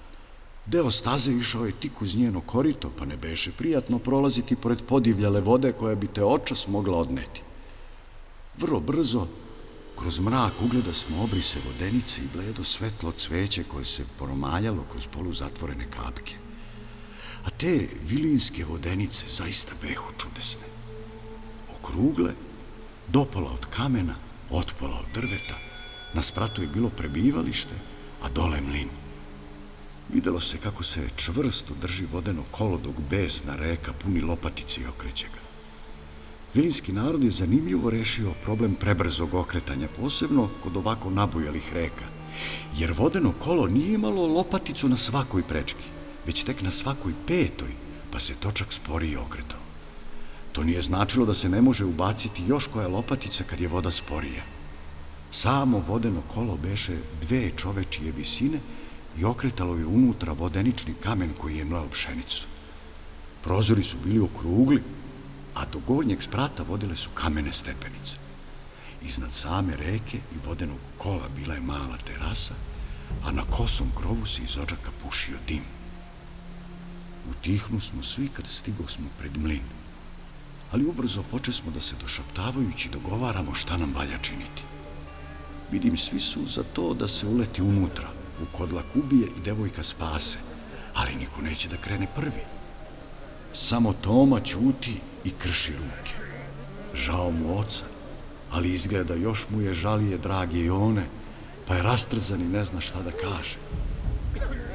[0.65, 5.41] Deo staze išao je tik uz njeno korito, pa ne beše prijatno prolaziti pored podivljale
[5.41, 7.41] vode koja bi te očas mogla odneti.
[8.57, 9.27] Vrlo brzo,
[9.99, 15.33] kroz mrak ugleda smo obrise vodenice i bledo svetlo cveće koje se poromaljalo kroz polu
[15.33, 16.35] zatvorene kapke.
[17.45, 20.63] A te vilinske vodenice zaista behu čudesne.
[21.75, 22.33] Okrugle,
[23.07, 24.15] dopola od kamena,
[24.49, 25.55] otpola od drveta,
[26.13, 27.75] na spratu je bilo prebivalište,
[28.21, 29.00] a dole mlin.
[30.13, 35.27] Videlo se kako se čvrsto drži vodeno kolo dok besna reka puni lopatice i okreće
[35.27, 35.41] ga.
[36.53, 42.05] Vilinski narod je zanimljivo rešio problem prebrzog okretanja, posebno kod ovako nabujalih reka,
[42.77, 45.85] jer vodeno kolo nije imalo lopaticu na svakoj prečki,
[46.25, 47.71] već tek na svakoj petoj,
[48.11, 49.59] pa se točak sporije okretao.
[50.51, 54.43] To nije značilo da se ne može ubaciti još koja lopatica kad je voda sporija.
[55.31, 58.59] Samo vodeno kolo beše dve čovečije visine
[59.17, 62.47] i okretalo je unutra vodenični kamen koji je mleo pšenicu.
[63.43, 64.83] Prozori su bili okrugli,
[65.55, 68.15] a do gornjeg sprata vodile su kamene stepenice.
[69.01, 72.53] Iznad same reke i vodenog kola bila je mala terasa,
[73.23, 75.63] a na kosom krovu se iz ođaka pušio dim.
[77.31, 79.63] Utihnu smo svi kad stigo smo pred mlin,
[80.71, 84.61] ali ubrzo poče smo da se došaptavajući dogovaramo šta nam valja činiti.
[85.71, 88.07] Vidim, svi su za to da se uleti unutra,
[88.41, 90.37] u kodlak ubije i devojka spase,
[90.93, 92.43] ali niko neće da krene prvi.
[93.53, 96.13] Samo Toma čuti i krši ruke.
[96.93, 97.83] Žao mu oca,
[98.51, 101.05] ali izgleda još mu je žalije drage Jone,
[101.67, 103.55] pa je rastrzan i ne zna šta da kaže.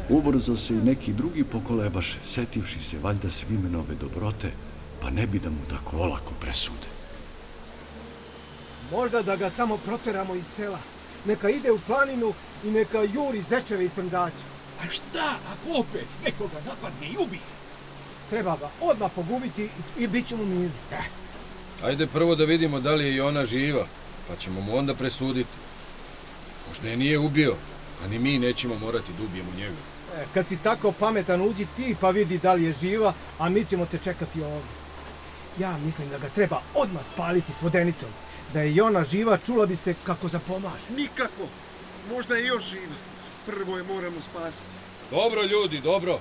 [0.09, 4.53] Ubrzo se i neki drugi pokolebaše, setivši se valjda svimenove dobrote,
[5.03, 6.87] pa ne bi da mu tako olako presude.
[8.93, 10.79] Možda da ga samo proteramo iz sela.
[11.27, 12.33] Neka ide u planinu
[12.67, 14.45] i neka juri zečeve i srndače.
[14.83, 17.43] A šta ako opet nekoga napadne i ubije?
[18.31, 20.71] Treba ga odmah pogubiti i bit ćemo mirni.
[20.93, 21.05] Eh,
[21.85, 23.87] Ajde prvo da vidimo da li je i ona živa,
[24.29, 25.51] pa ćemo mu onda presuditi.
[26.69, 27.55] Možda je nije ubio,
[28.05, 29.77] a ni mi nećemo morati da ubijemo njega.
[30.17, 33.65] E, kad si tako pametan, uđi ti pa vidi da li je živa, a mi
[33.65, 34.71] ćemo te čekati ovdje.
[35.59, 38.09] Ja mislim da ga treba odmah spaliti s vodenicom.
[38.53, 40.85] Da je i ona živa, čula bi se kako zapomaže.
[40.97, 41.49] Nikako.
[42.15, 42.97] Možda je još živa.
[43.47, 44.71] Prvo je moramo spasiti.
[45.11, 46.19] Dobro ljudi, dobro.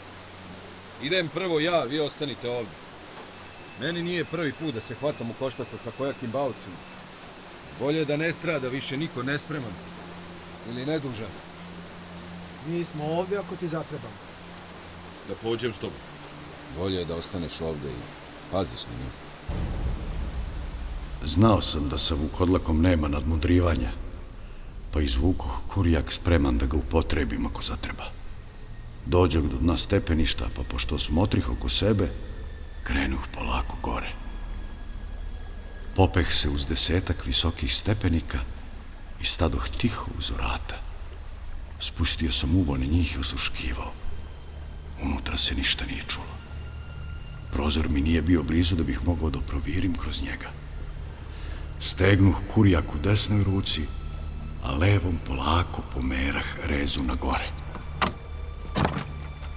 [1.02, 2.74] Idem prvo ja, vi ostanite ovdje.
[3.80, 6.76] Meni nije prvi put da se hvatam u koštaca sa kojakim bavcima.
[7.80, 9.74] Bolje je da ne strada više niko nespreman.
[10.70, 11.32] Ili nedužan.
[12.68, 14.16] Mi smo ovdje ako ti zatrebamo.
[15.28, 16.00] Da pođem s tobom.
[16.78, 18.02] Bolje je da ostaneš ovde i
[18.52, 19.14] paziš na njih.
[21.26, 23.92] Znao sam da sa vukodlakom nema nadmudrivanja,
[24.96, 28.06] pa izvuku kurijak spreman da ga upotrebim ako zatreba.
[29.06, 32.08] Dođeg do dna stepeništa, pa pošto smotrih oko sebe,
[32.84, 34.12] krenuh polako gore.
[35.96, 38.40] Popeh se uz desetak visokih stepenika
[39.22, 40.80] i stadoh tiho uz vrata.
[41.82, 43.92] Spustio sam uvo na njih i osluškivao.
[45.04, 46.36] Unutra se ništa nije čulo.
[47.52, 50.50] Prozor mi nije bio blizu da bih mogao da provirim kroz njega.
[51.80, 53.82] Stegnuh kurijak u desnoj ruci,
[54.66, 57.46] a levom polako pomerah rezu na gore.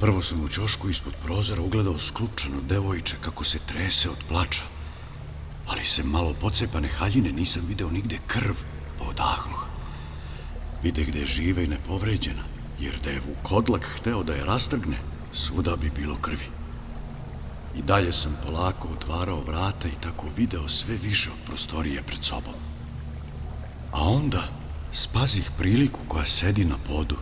[0.00, 4.62] Prvo sam u čošku ispod prozora ugledao sklupčano devojče kako se trese od plača,
[5.66, 8.54] ali se malo pocepane haljine nisam video nigde krv,
[8.98, 9.64] pa odahnuh.
[10.82, 12.42] Vide gde je živa i nepovređena,
[12.80, 14.96] jer da je Vukodlak hteo da je rastrgne,
[15.32, 16.48] svuda bi bilo krvi.
[17.76, 22.54] I dalje sam polako otvarao vrata i tako video sve više od prostorije pred sobom.
[23.92, 24.57] A onda
[24.93, 27.16] spazih priliku koja sedi na podu,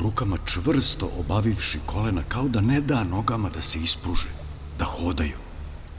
[0.00, 4.28] rukama čvrsto obavivši kolena kao da ne da nogama da se ispruže,
[4.78, 5.36] da hodaju.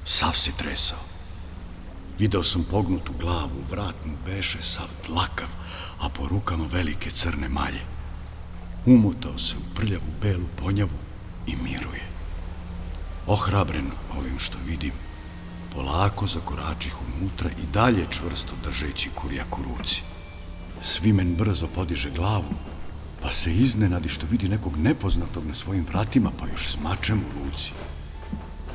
[0.06, 1.00] Sav se tresao.
[2.20, 5.48] Video sam pognutu glavu, vrat mu beše sav dlakav,
[6.00, 7.82] a po rukama velike crne malje.
[8.86, 11.00] Umutao se u prljavu belu ponjavu
[11.48, 12.04] i miruje.
[13.28, 14.92] Ohrabren ovim što vidim,
[15.74, 20.02] polako zakoračih unutra i dalje čvrsto držeći kurjak u ruci.
[20.86, 22.54] Svimen brzo podiže glavu,
[23.22, 27.44] pa se iznenadi što vidi nekog nepoznatog na svojim vratima, pa još s mačem u
[27.44, 27.72] ruci.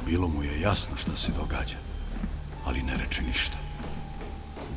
[0.07, 1.77] Bilo mu je jasno šta se događa,
[2.65, 3.57] ali ne reče ništa.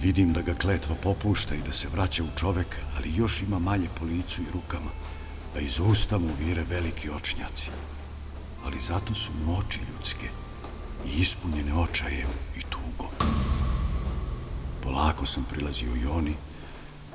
[0.02, 3.90] Vidim da ga kletva popušta i da se vraća u čoveka, ali još ima malje
[4.00, 4.92] po licu i rukama,
[5.54, 7.68] da iz usta mu vire veliki očnjaci.
[8.66, 10.30] Ali zato su mu oči ljudske
[11.06, 13.12] i ispunjene očajem i tugom.
[14.84, 16.36] Polako sam prilazio i oni,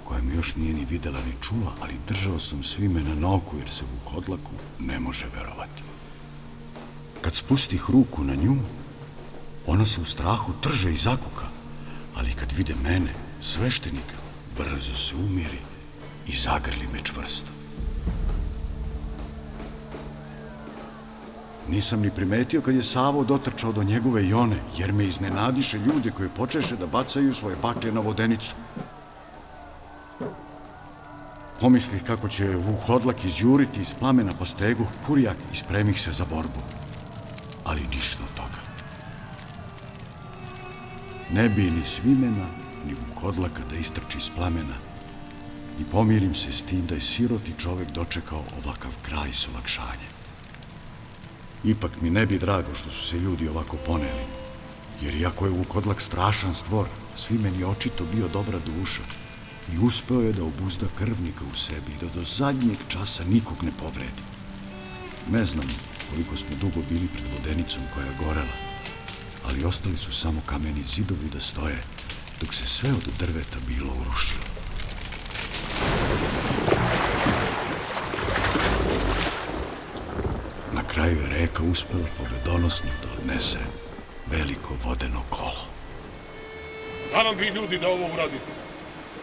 [0.09, 3.71] koja mi još nije ni videla ni čula, ali držao sam svime na nogu jer
[3.71, 5.83] se u kodlaku ne može verovati.
[7.21, 8.57] Kad spustih ruku na nju,
[9.67, 11.47] ona se u strahu trže i zakuka,
[12.17, 14.17] ali kad vide mene, sveštenika,
[14.59, 15.59] brzo se umiri
[16.27, 17.51] i zagrli me čvrsto.
[21.69, 26.29] Nisam ni primetio kad je Savo dotrčao do njegove jone, jer me iznenadiše ljude koji
[26.29, 28.55] počeše da bacaju svoje baklje na vodenicu.
[31.61, 36.61] Pomislih kako će Vukodlak izjuriti iz plamena po stegu, Kurjak i spremih se za borbu.
[37.65, 38.61] Ali ništa od toga.
[41.33, 42.47] Ne bi ni svimena,
[42.87, 44.75] ni Vukodlaka da istrči iz plamena
[45.81, 50.13] i pomirim se s tim da je siroti čovek dočekao ovakav kraj s olakšanjem.
[51.65, 54.27] Ipak mi ne bi drago što su se ljudi ovako poneli,
[55.01, 56.87] jer iako je Vukodlak strašan stvor,
[57.17, 59.03] svimen je očito bio dobra duša,
[59.75, 63.71] i uspeo je da obuzda krvnika u sebi i da do zadnjeg časa nikog ne
[63.81, 64.23] povredi.
[65.31, 65.69] Ne znam
[66.11, 68.57] koliko smo dugo bili pred vodenicom koja je gorela,
[69.49, 71.83] ali ostali su samo kameni zidovi da stoje,
[72.41, 74.45] dok se sve od drveta bilo urušilo.
[80.73, 83.59] Na kraju je reka uspela pobedonosno da odnese
[84.27, 85.65] veliko vodeno kolo.
[87.13, 88.58] Da nam vi ljudi da ovo uradite?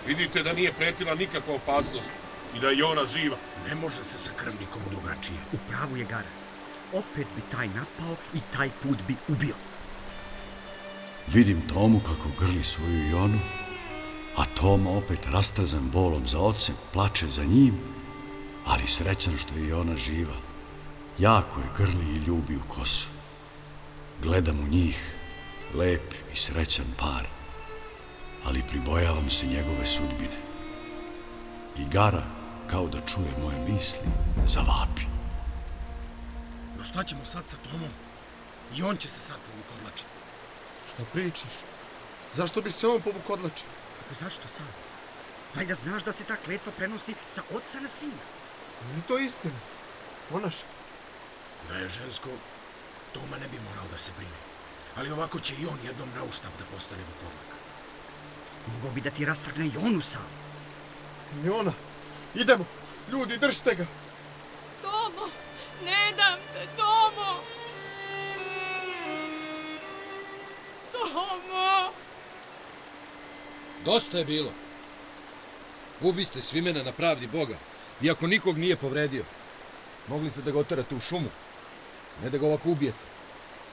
[0.07, 2.09] Vidite da nije pretila nikakva opasnost
[2.55, 3.37] i da je ona živa.
[3.67, 5.39] Ne može se sa krvnikom drugačije.
[5.53, 6.29] U pravu je Gara.
[6.93, 9.55] Opet bi taj napao i taj put bi ubio.
[11.27, 13.39] Vidim Tomu kako grli svoju Jonu,
[14.37, 17.79] a Toma opet rastazan bolom za ocem, plače za njim,
[18.65, 20.35] ali srećan što je ona živa.
[21.19, 23.07] Jako je grli i ljubi u kosu.
[24.23, 25.15] Gledam u njih,
[25.73, 27.34] lep i srećan par
[28.45, 30.37] ali pribojavam se njegove sudbine.
[31.77, 32.23] I Gara,
[32.69, 33.99] kao da čuje moje misli,
[34.47, 35.01] zavapi.
[36.77, 37.91] No šta ćemo sad sa Tomom?
[38.75, 40.15] I on će se sad povukodlačiti.
[40.93, 41.53] Šta pričaš?
[42.33, 43.67] Zašto bi se on povukodlačio?
[43.99, 44.67] Kako zašto sad?
[45.55, 48.23] Valjda znaš da se ta kletva prenosi sa oca na sina.
[48.91, 49.59] Nije to istina.
[50.33, 50.55] Onaš.
[51.69, 52.29] Da je žensko,
[53.13, 54.39] Toma ne bi morao da se brine.
[54.97, 57.54] Ali ovako će i on jednom na uštap da postane vukodlak.
[58.73, 60.25] Mogao bi da ti rastrgne Jonu sam.
[61.45, 61.73] Jona,
[62.35, 62.65] idemo.
[63.11, 63.85] Ljudi, držite ga.
[64.81, 65.27] Tomo,
[65.85, 67.41] ne dam te, Tomo.
[70.91, 71.91] Tomo.
[73.85, 74.51] Dosta je bilo.
[76.01, 77.57] Ubiste svimena na pravdi Boga,
[78.01, 79.23] iako nikog nije povredio.
[80.07, 81.29] Mogli ste da ga otarate u šumu,
[82.23, 83.05] ne da ga ovako ubijete.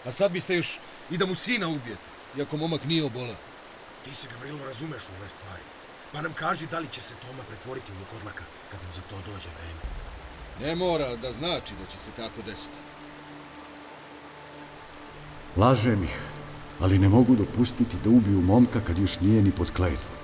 [0.04, 0.78] A sad biste još
[1.10, 2.02] i da mu sina ubijete,
[2.38, 3.51] iako momak nije obolao.
[4.04, 5.62] Ti se, Gavrilo, razumeš u ove stvari.
[6.12, 9.16] Pa nam kaži da li će se Toma pretvoriti u Vukodlaka kad mu za to
[9.16, 9.82] dođe vreme.
[10.60, 12.76] Ne mora da znači da će se tako desiti.
[15.56, 16.18] Lažem ih,
[16.80, 20.16] ali ne mogu dopustiti da ubiju momka kad još nije ni pod kletvom.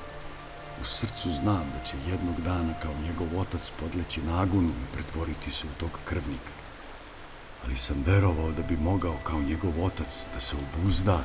[0.83, 5.67] U srcu znam da će jednog dana kao njegov otac podleći nagonu i pretvoriti se
[5.67, 6.53] u tog krvnika.
[7.65, 11.25] Ali sam verovao da bi mogao kao njegov otac da se obuzda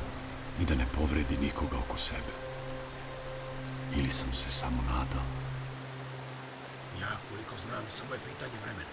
[0.60, 2.34] i da ne povredi nikoga oko sebe.
[3.96, 5.26] Ili sam se samo nadao?
[7.00, 8.92] Ja, koliko znam, samo je pitanje vremena.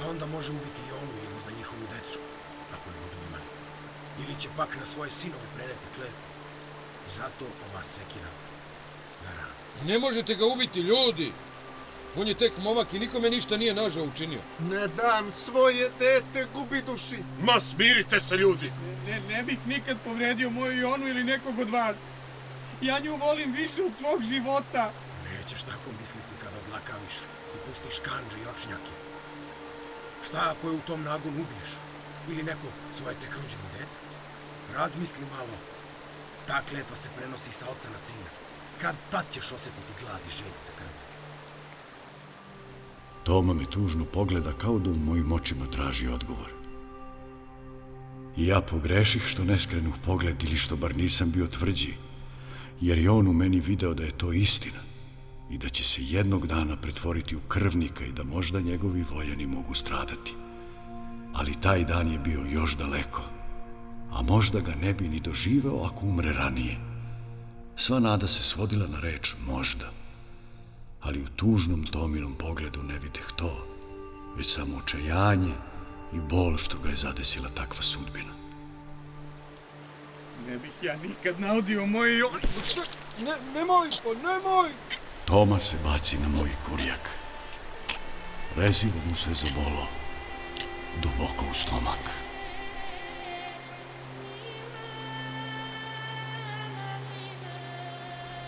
[0.00, 2.18] A onda može ubiti i onu ili možda njihovu decu,
[2.74, 3.48] ako je budu imali.
[4.22, 6.26] Ili će pak na svoje sinove preneti kletvu.
[7.06, 8.30] Zato ova sekira
[9.24, 9.88] na ranu.
[9.88, 11.32] Ne možete ga ubiti, ljudi!
[12.16, 14.40] On je tek momak i nikome ništa nije nažao učinio.
[14.58, 17.18] Ne dam svoje dete gubi duši.
[17.40, 18.72] Ma smirite se ljudi.
[19.06, 21.96] Ne, ne bih nikad povredio moju Jonu ili nekog od vas.
[22.80, 24.92] Ja nju volim više od svog života.
[25.32, 27.14] Nećeš tako misliti kada odlakaviš
[27.54, 28.92] i pustiš kanđe i očnjake.
[30.22, 31.70] Šta ako je u tom nagon ubiješ?
[32.28, 33.98] Ili neko svoje tek rođeno dete?
[34.74, 35.56] Razmisli malo.
[36.46, 38.30] Ta kletva se prenosi sa oca na sina.
[38.80, 41.09] Kad tad ćeš osjetiti glad i želj za krvom?
[43.30, 46.48] Toma me tužno pogleda kao da u mojim očima traži odgovor.
[48.36, 51.94] I ja pogreših što ne skrenuh pogled ili što bar nisam bio tvrđi,
[52.80, 54.82] jer je on u meni video da je to istina
[55.50, 59.74] i da će se jednog dana pretvoriti u krvnika i da možda njegovi voljeni mogu
[59.74, 60.34] stradati.
[61.34, 63.22] Ali taj dan je bio još daleko,
[64.10, 66.76] a možda ga ne bi ni doživeo ako umre ranije.
[67.76, 69.99] Sva nada se svodila na reč možda
[71.00, 73.66] ali u tužnom Tominom pogledu ne videh to,
[74.36, 75.54] već samo očajanje
[76.12, 78.32] i bol što ga je zadesila takva sudbina.
[80.48, 82.42] Ne bih ja nikad naudio moje Joni.
[82.64, 82.80] Šta?
[83.18, 84.70] Ne, nemoj, pa nemoj!
[85.24, 87.10] Toma se baci na moj kurjak.
[88.56, 89.86] Rezivo mu se zabolo
[91.02, 92.00] duboko u stomak.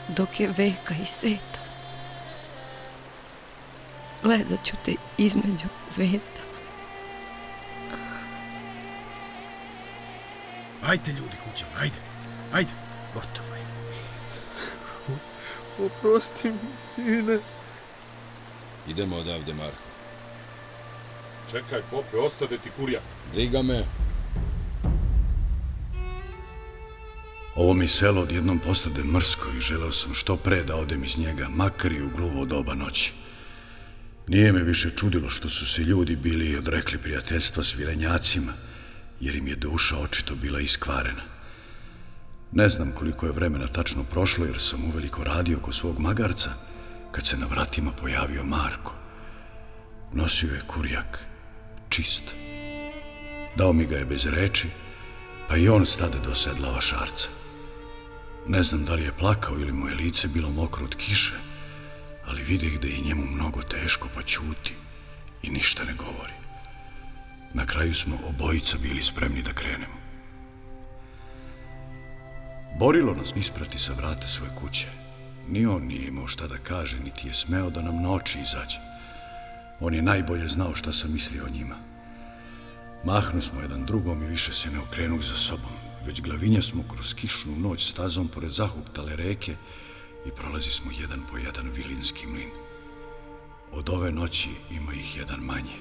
[0.08, 1.60] Dok je veka i sveta,
[4.22, 6.42] gledat ću te između zvezda.
[10.86, 11.96] Ajde ljudi kućama, ajde,
[12.52, 12.70] ajde,
[13.14, 13.62] gotovo je.
[15.86, 16.58] Oprosti mi,
[16.94, 17.38] sine.
[18.88, 19.92] Idemo odavde, Marko.
[21.50, 23.00] Čekaj, pope, ostade ti kurja.
[23.32, 23.84] Briga me.
[27.56, 31.48] Ovo mi selo odjednom postade mrsko i želeo sam što pre da odem iz njega,
[31.48, 33.12] makar i u gluvo doba noći.
[34.26, 38.52] Nije me više čudilo što su se ljudi bili odrekli prijateljstva s vilenjacima,
[39.20, 41.22] jer im je duša očito bila iskvarena.
[42.52, 46.50] Ne znam koliko je vremena tačno prošlo, jer sam uveliko radio ko svog magarca,
[47.12, 48.94] kad se na vratima pojavio Marko.
[50.12, 51.24] Nosio je kurjak,
[51.88, 52.22] čist.
[53.56, 54.68] Dao mi ga je bez reči,
[55.48, 57.28] pa i on stade do sedla vašarca.
[58.48, 61.34] Ne znam da li je plakao ili mu je lice bilo mokro od kiše,
[62.26, 64.74] ali vide da je njemu mnogo teško, pa ćuti
[65.42, 66.32] i ništa ne govori.
[67.54, 70.02] Na kraju smo obojica bili spremni da krenemo.
[72.78, 74.86] Borilo nas isprati sa vrata svoje kuće.
[75.48, 78.78] Ni on nije imao šta da kaže, niti je smeo da nam noći izađe.
[79.80, 81.76] On je najbolje znao šta sam mislio o njima.
[83.04, 85.72] Mahnu smo jedan drugom i više se ne okrenuh za sobom,
[86.06, 89.56] već glavinja smo kroz kišnu noć stazom pored zahuktale reke
[90.26, 92.50] i prolazi smo jedan po jedan vilinski mlin.
[93.72, 95.76] Od ove noći ima ih jedan manje.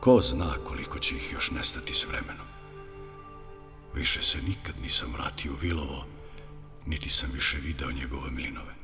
[0.00, 2.46] Ko zna koliko će ih još nestati s vremenom.
[3.94, 6.06] Više se nikad nisam vratio u Vilovo,
[6.86, 8.74] niti sam više video njegove mlinove.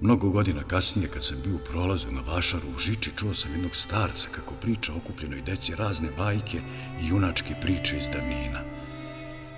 [0.00, 3.76] Mnogo godina kasnije, kad sam bio u prolazu na Vašaru u Žiči, čuo sam jednog
[3.76, 6.60] starca kako priča okupljenoj deci razne bajke
[7.02, 8.60] i junačke priče iz davnina–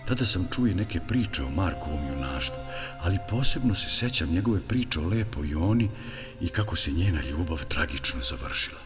[0.09, 2.57] Tada sam čuo i neke priče o Markovom junaštvu,
[3.01, 5.91] ali posebno se sećam njegove priče o lepoj Joni
[6.41, 8.81] i kako se njena ljubav tragično završila.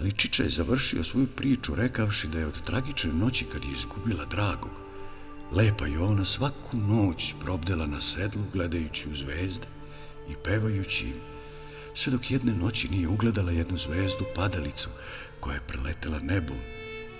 [0.00, 4.24] Ali Čiča je završio svoju priču rekavši da je od tragične noći kad je izgubila
[4.24, 4.70] dragog,
[5.52, 9.66] lepa Jona svaku noć probdela na sedlu gledajući u zvezde
[10.30, 11.20] i pevajući im,
[11.94, 14.88] sve dok jedne noći nije ugledala jednu zvezdu padalicu
[15.40, 16.58] koja je preletela nebom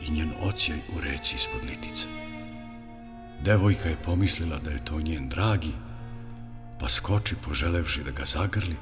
[0.00, 2.08] i njen ocijaj u reci ispod litice.
[3.44, 5.72] Devojka je pomislila da je to njen dragi,
[6.80, 8.76] pa skoči poželevši da ga zagrli,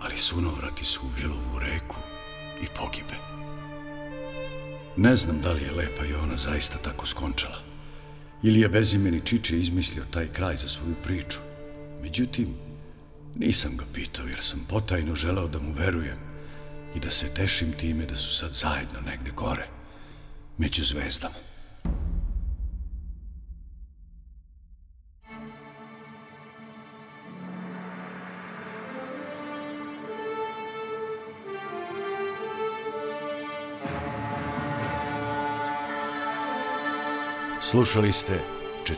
[0.00, 1.96] ali sunovrati su u Vilovu reku
[2.62, 3.14] i pogibe.
[4.96, 7.58] Ne znam da li je lepa i ona zaista tako skončala,
[8.42, 11.38] ili je bezimeni Čiče izmislio taj kraj za svoju priču.
[12.02, 12.54] Međutim,
[13.36, 16.18] nisam ga pitao jer sam potajno želeo da mu verujem
[16.94, 19.66] i da se tešim time da su sad zajedno negde gore,
[20.58, 21.49] među zvezdama.
[37.70, 38.40] Slušali ste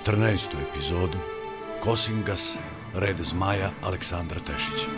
[0.07, 0.49] 14.
[0.71, 1.19] epizodu
[1.81, 2.59] Kosingas,
[2.95, 4.89] Red Zmaja Aleksandra Tešića.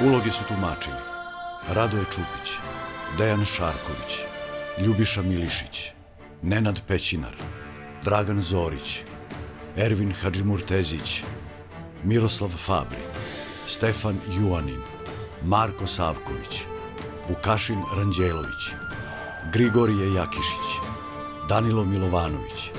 [0.00, 0.96] Uloge su tumačili
[1.68, 2.52] Radoje Čupić,
[3.18, 4.18] Dejan Šarković,
[4.84, 5.88] Ljubiša Milišić,
[6.42, 7.36] Nenad Pećinar,
[8.04, 9.00] Dragan Zorić,
[9.76, 11.22] Ervin Hadžimurtezić,
[12.04, 13.02] Miroslav Fabri,
[13.66, 14.91] Stefan Juanin,
[15.44, 16.64] Marko Savković,
[17.28, 18.70] Vukašin Ranđelović,
[19.52, 20.78] Grigorije Jakišić,
[21.48, 22.70] Danilo Milovanović,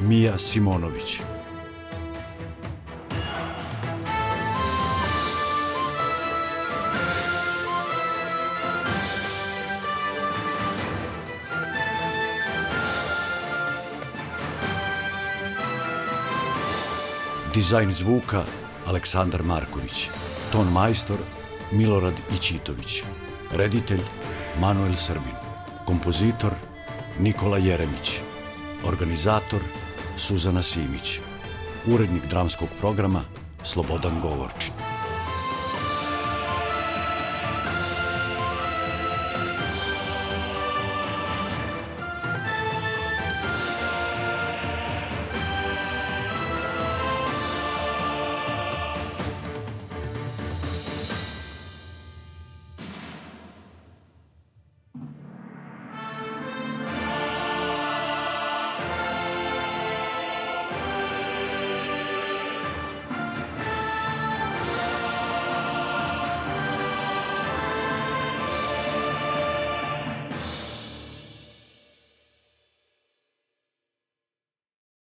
[0.00, 1.20] Mija Simonović,
[17.54, 18.42] Dizajn zvuka
[18.86, 20.08] Aleksandar Marković.
[20.52, 21.16] Ton majstor
[21.72, 23.02] Milorad Ićitović.
[23.52, 24.00] Reditelj
[24.60, 25.36] Manuel Srbin.
[25.86, 26.52] Kompozitor
[27.18, 28.20] Nikola Jeremić.
[28.86, 29.60] Organizator
[30.16, 31.18] Suzana Simić.
[31.86, 33.20] Urednik dramskog programa
[33.62, 34.73] Slobodan Govorčin.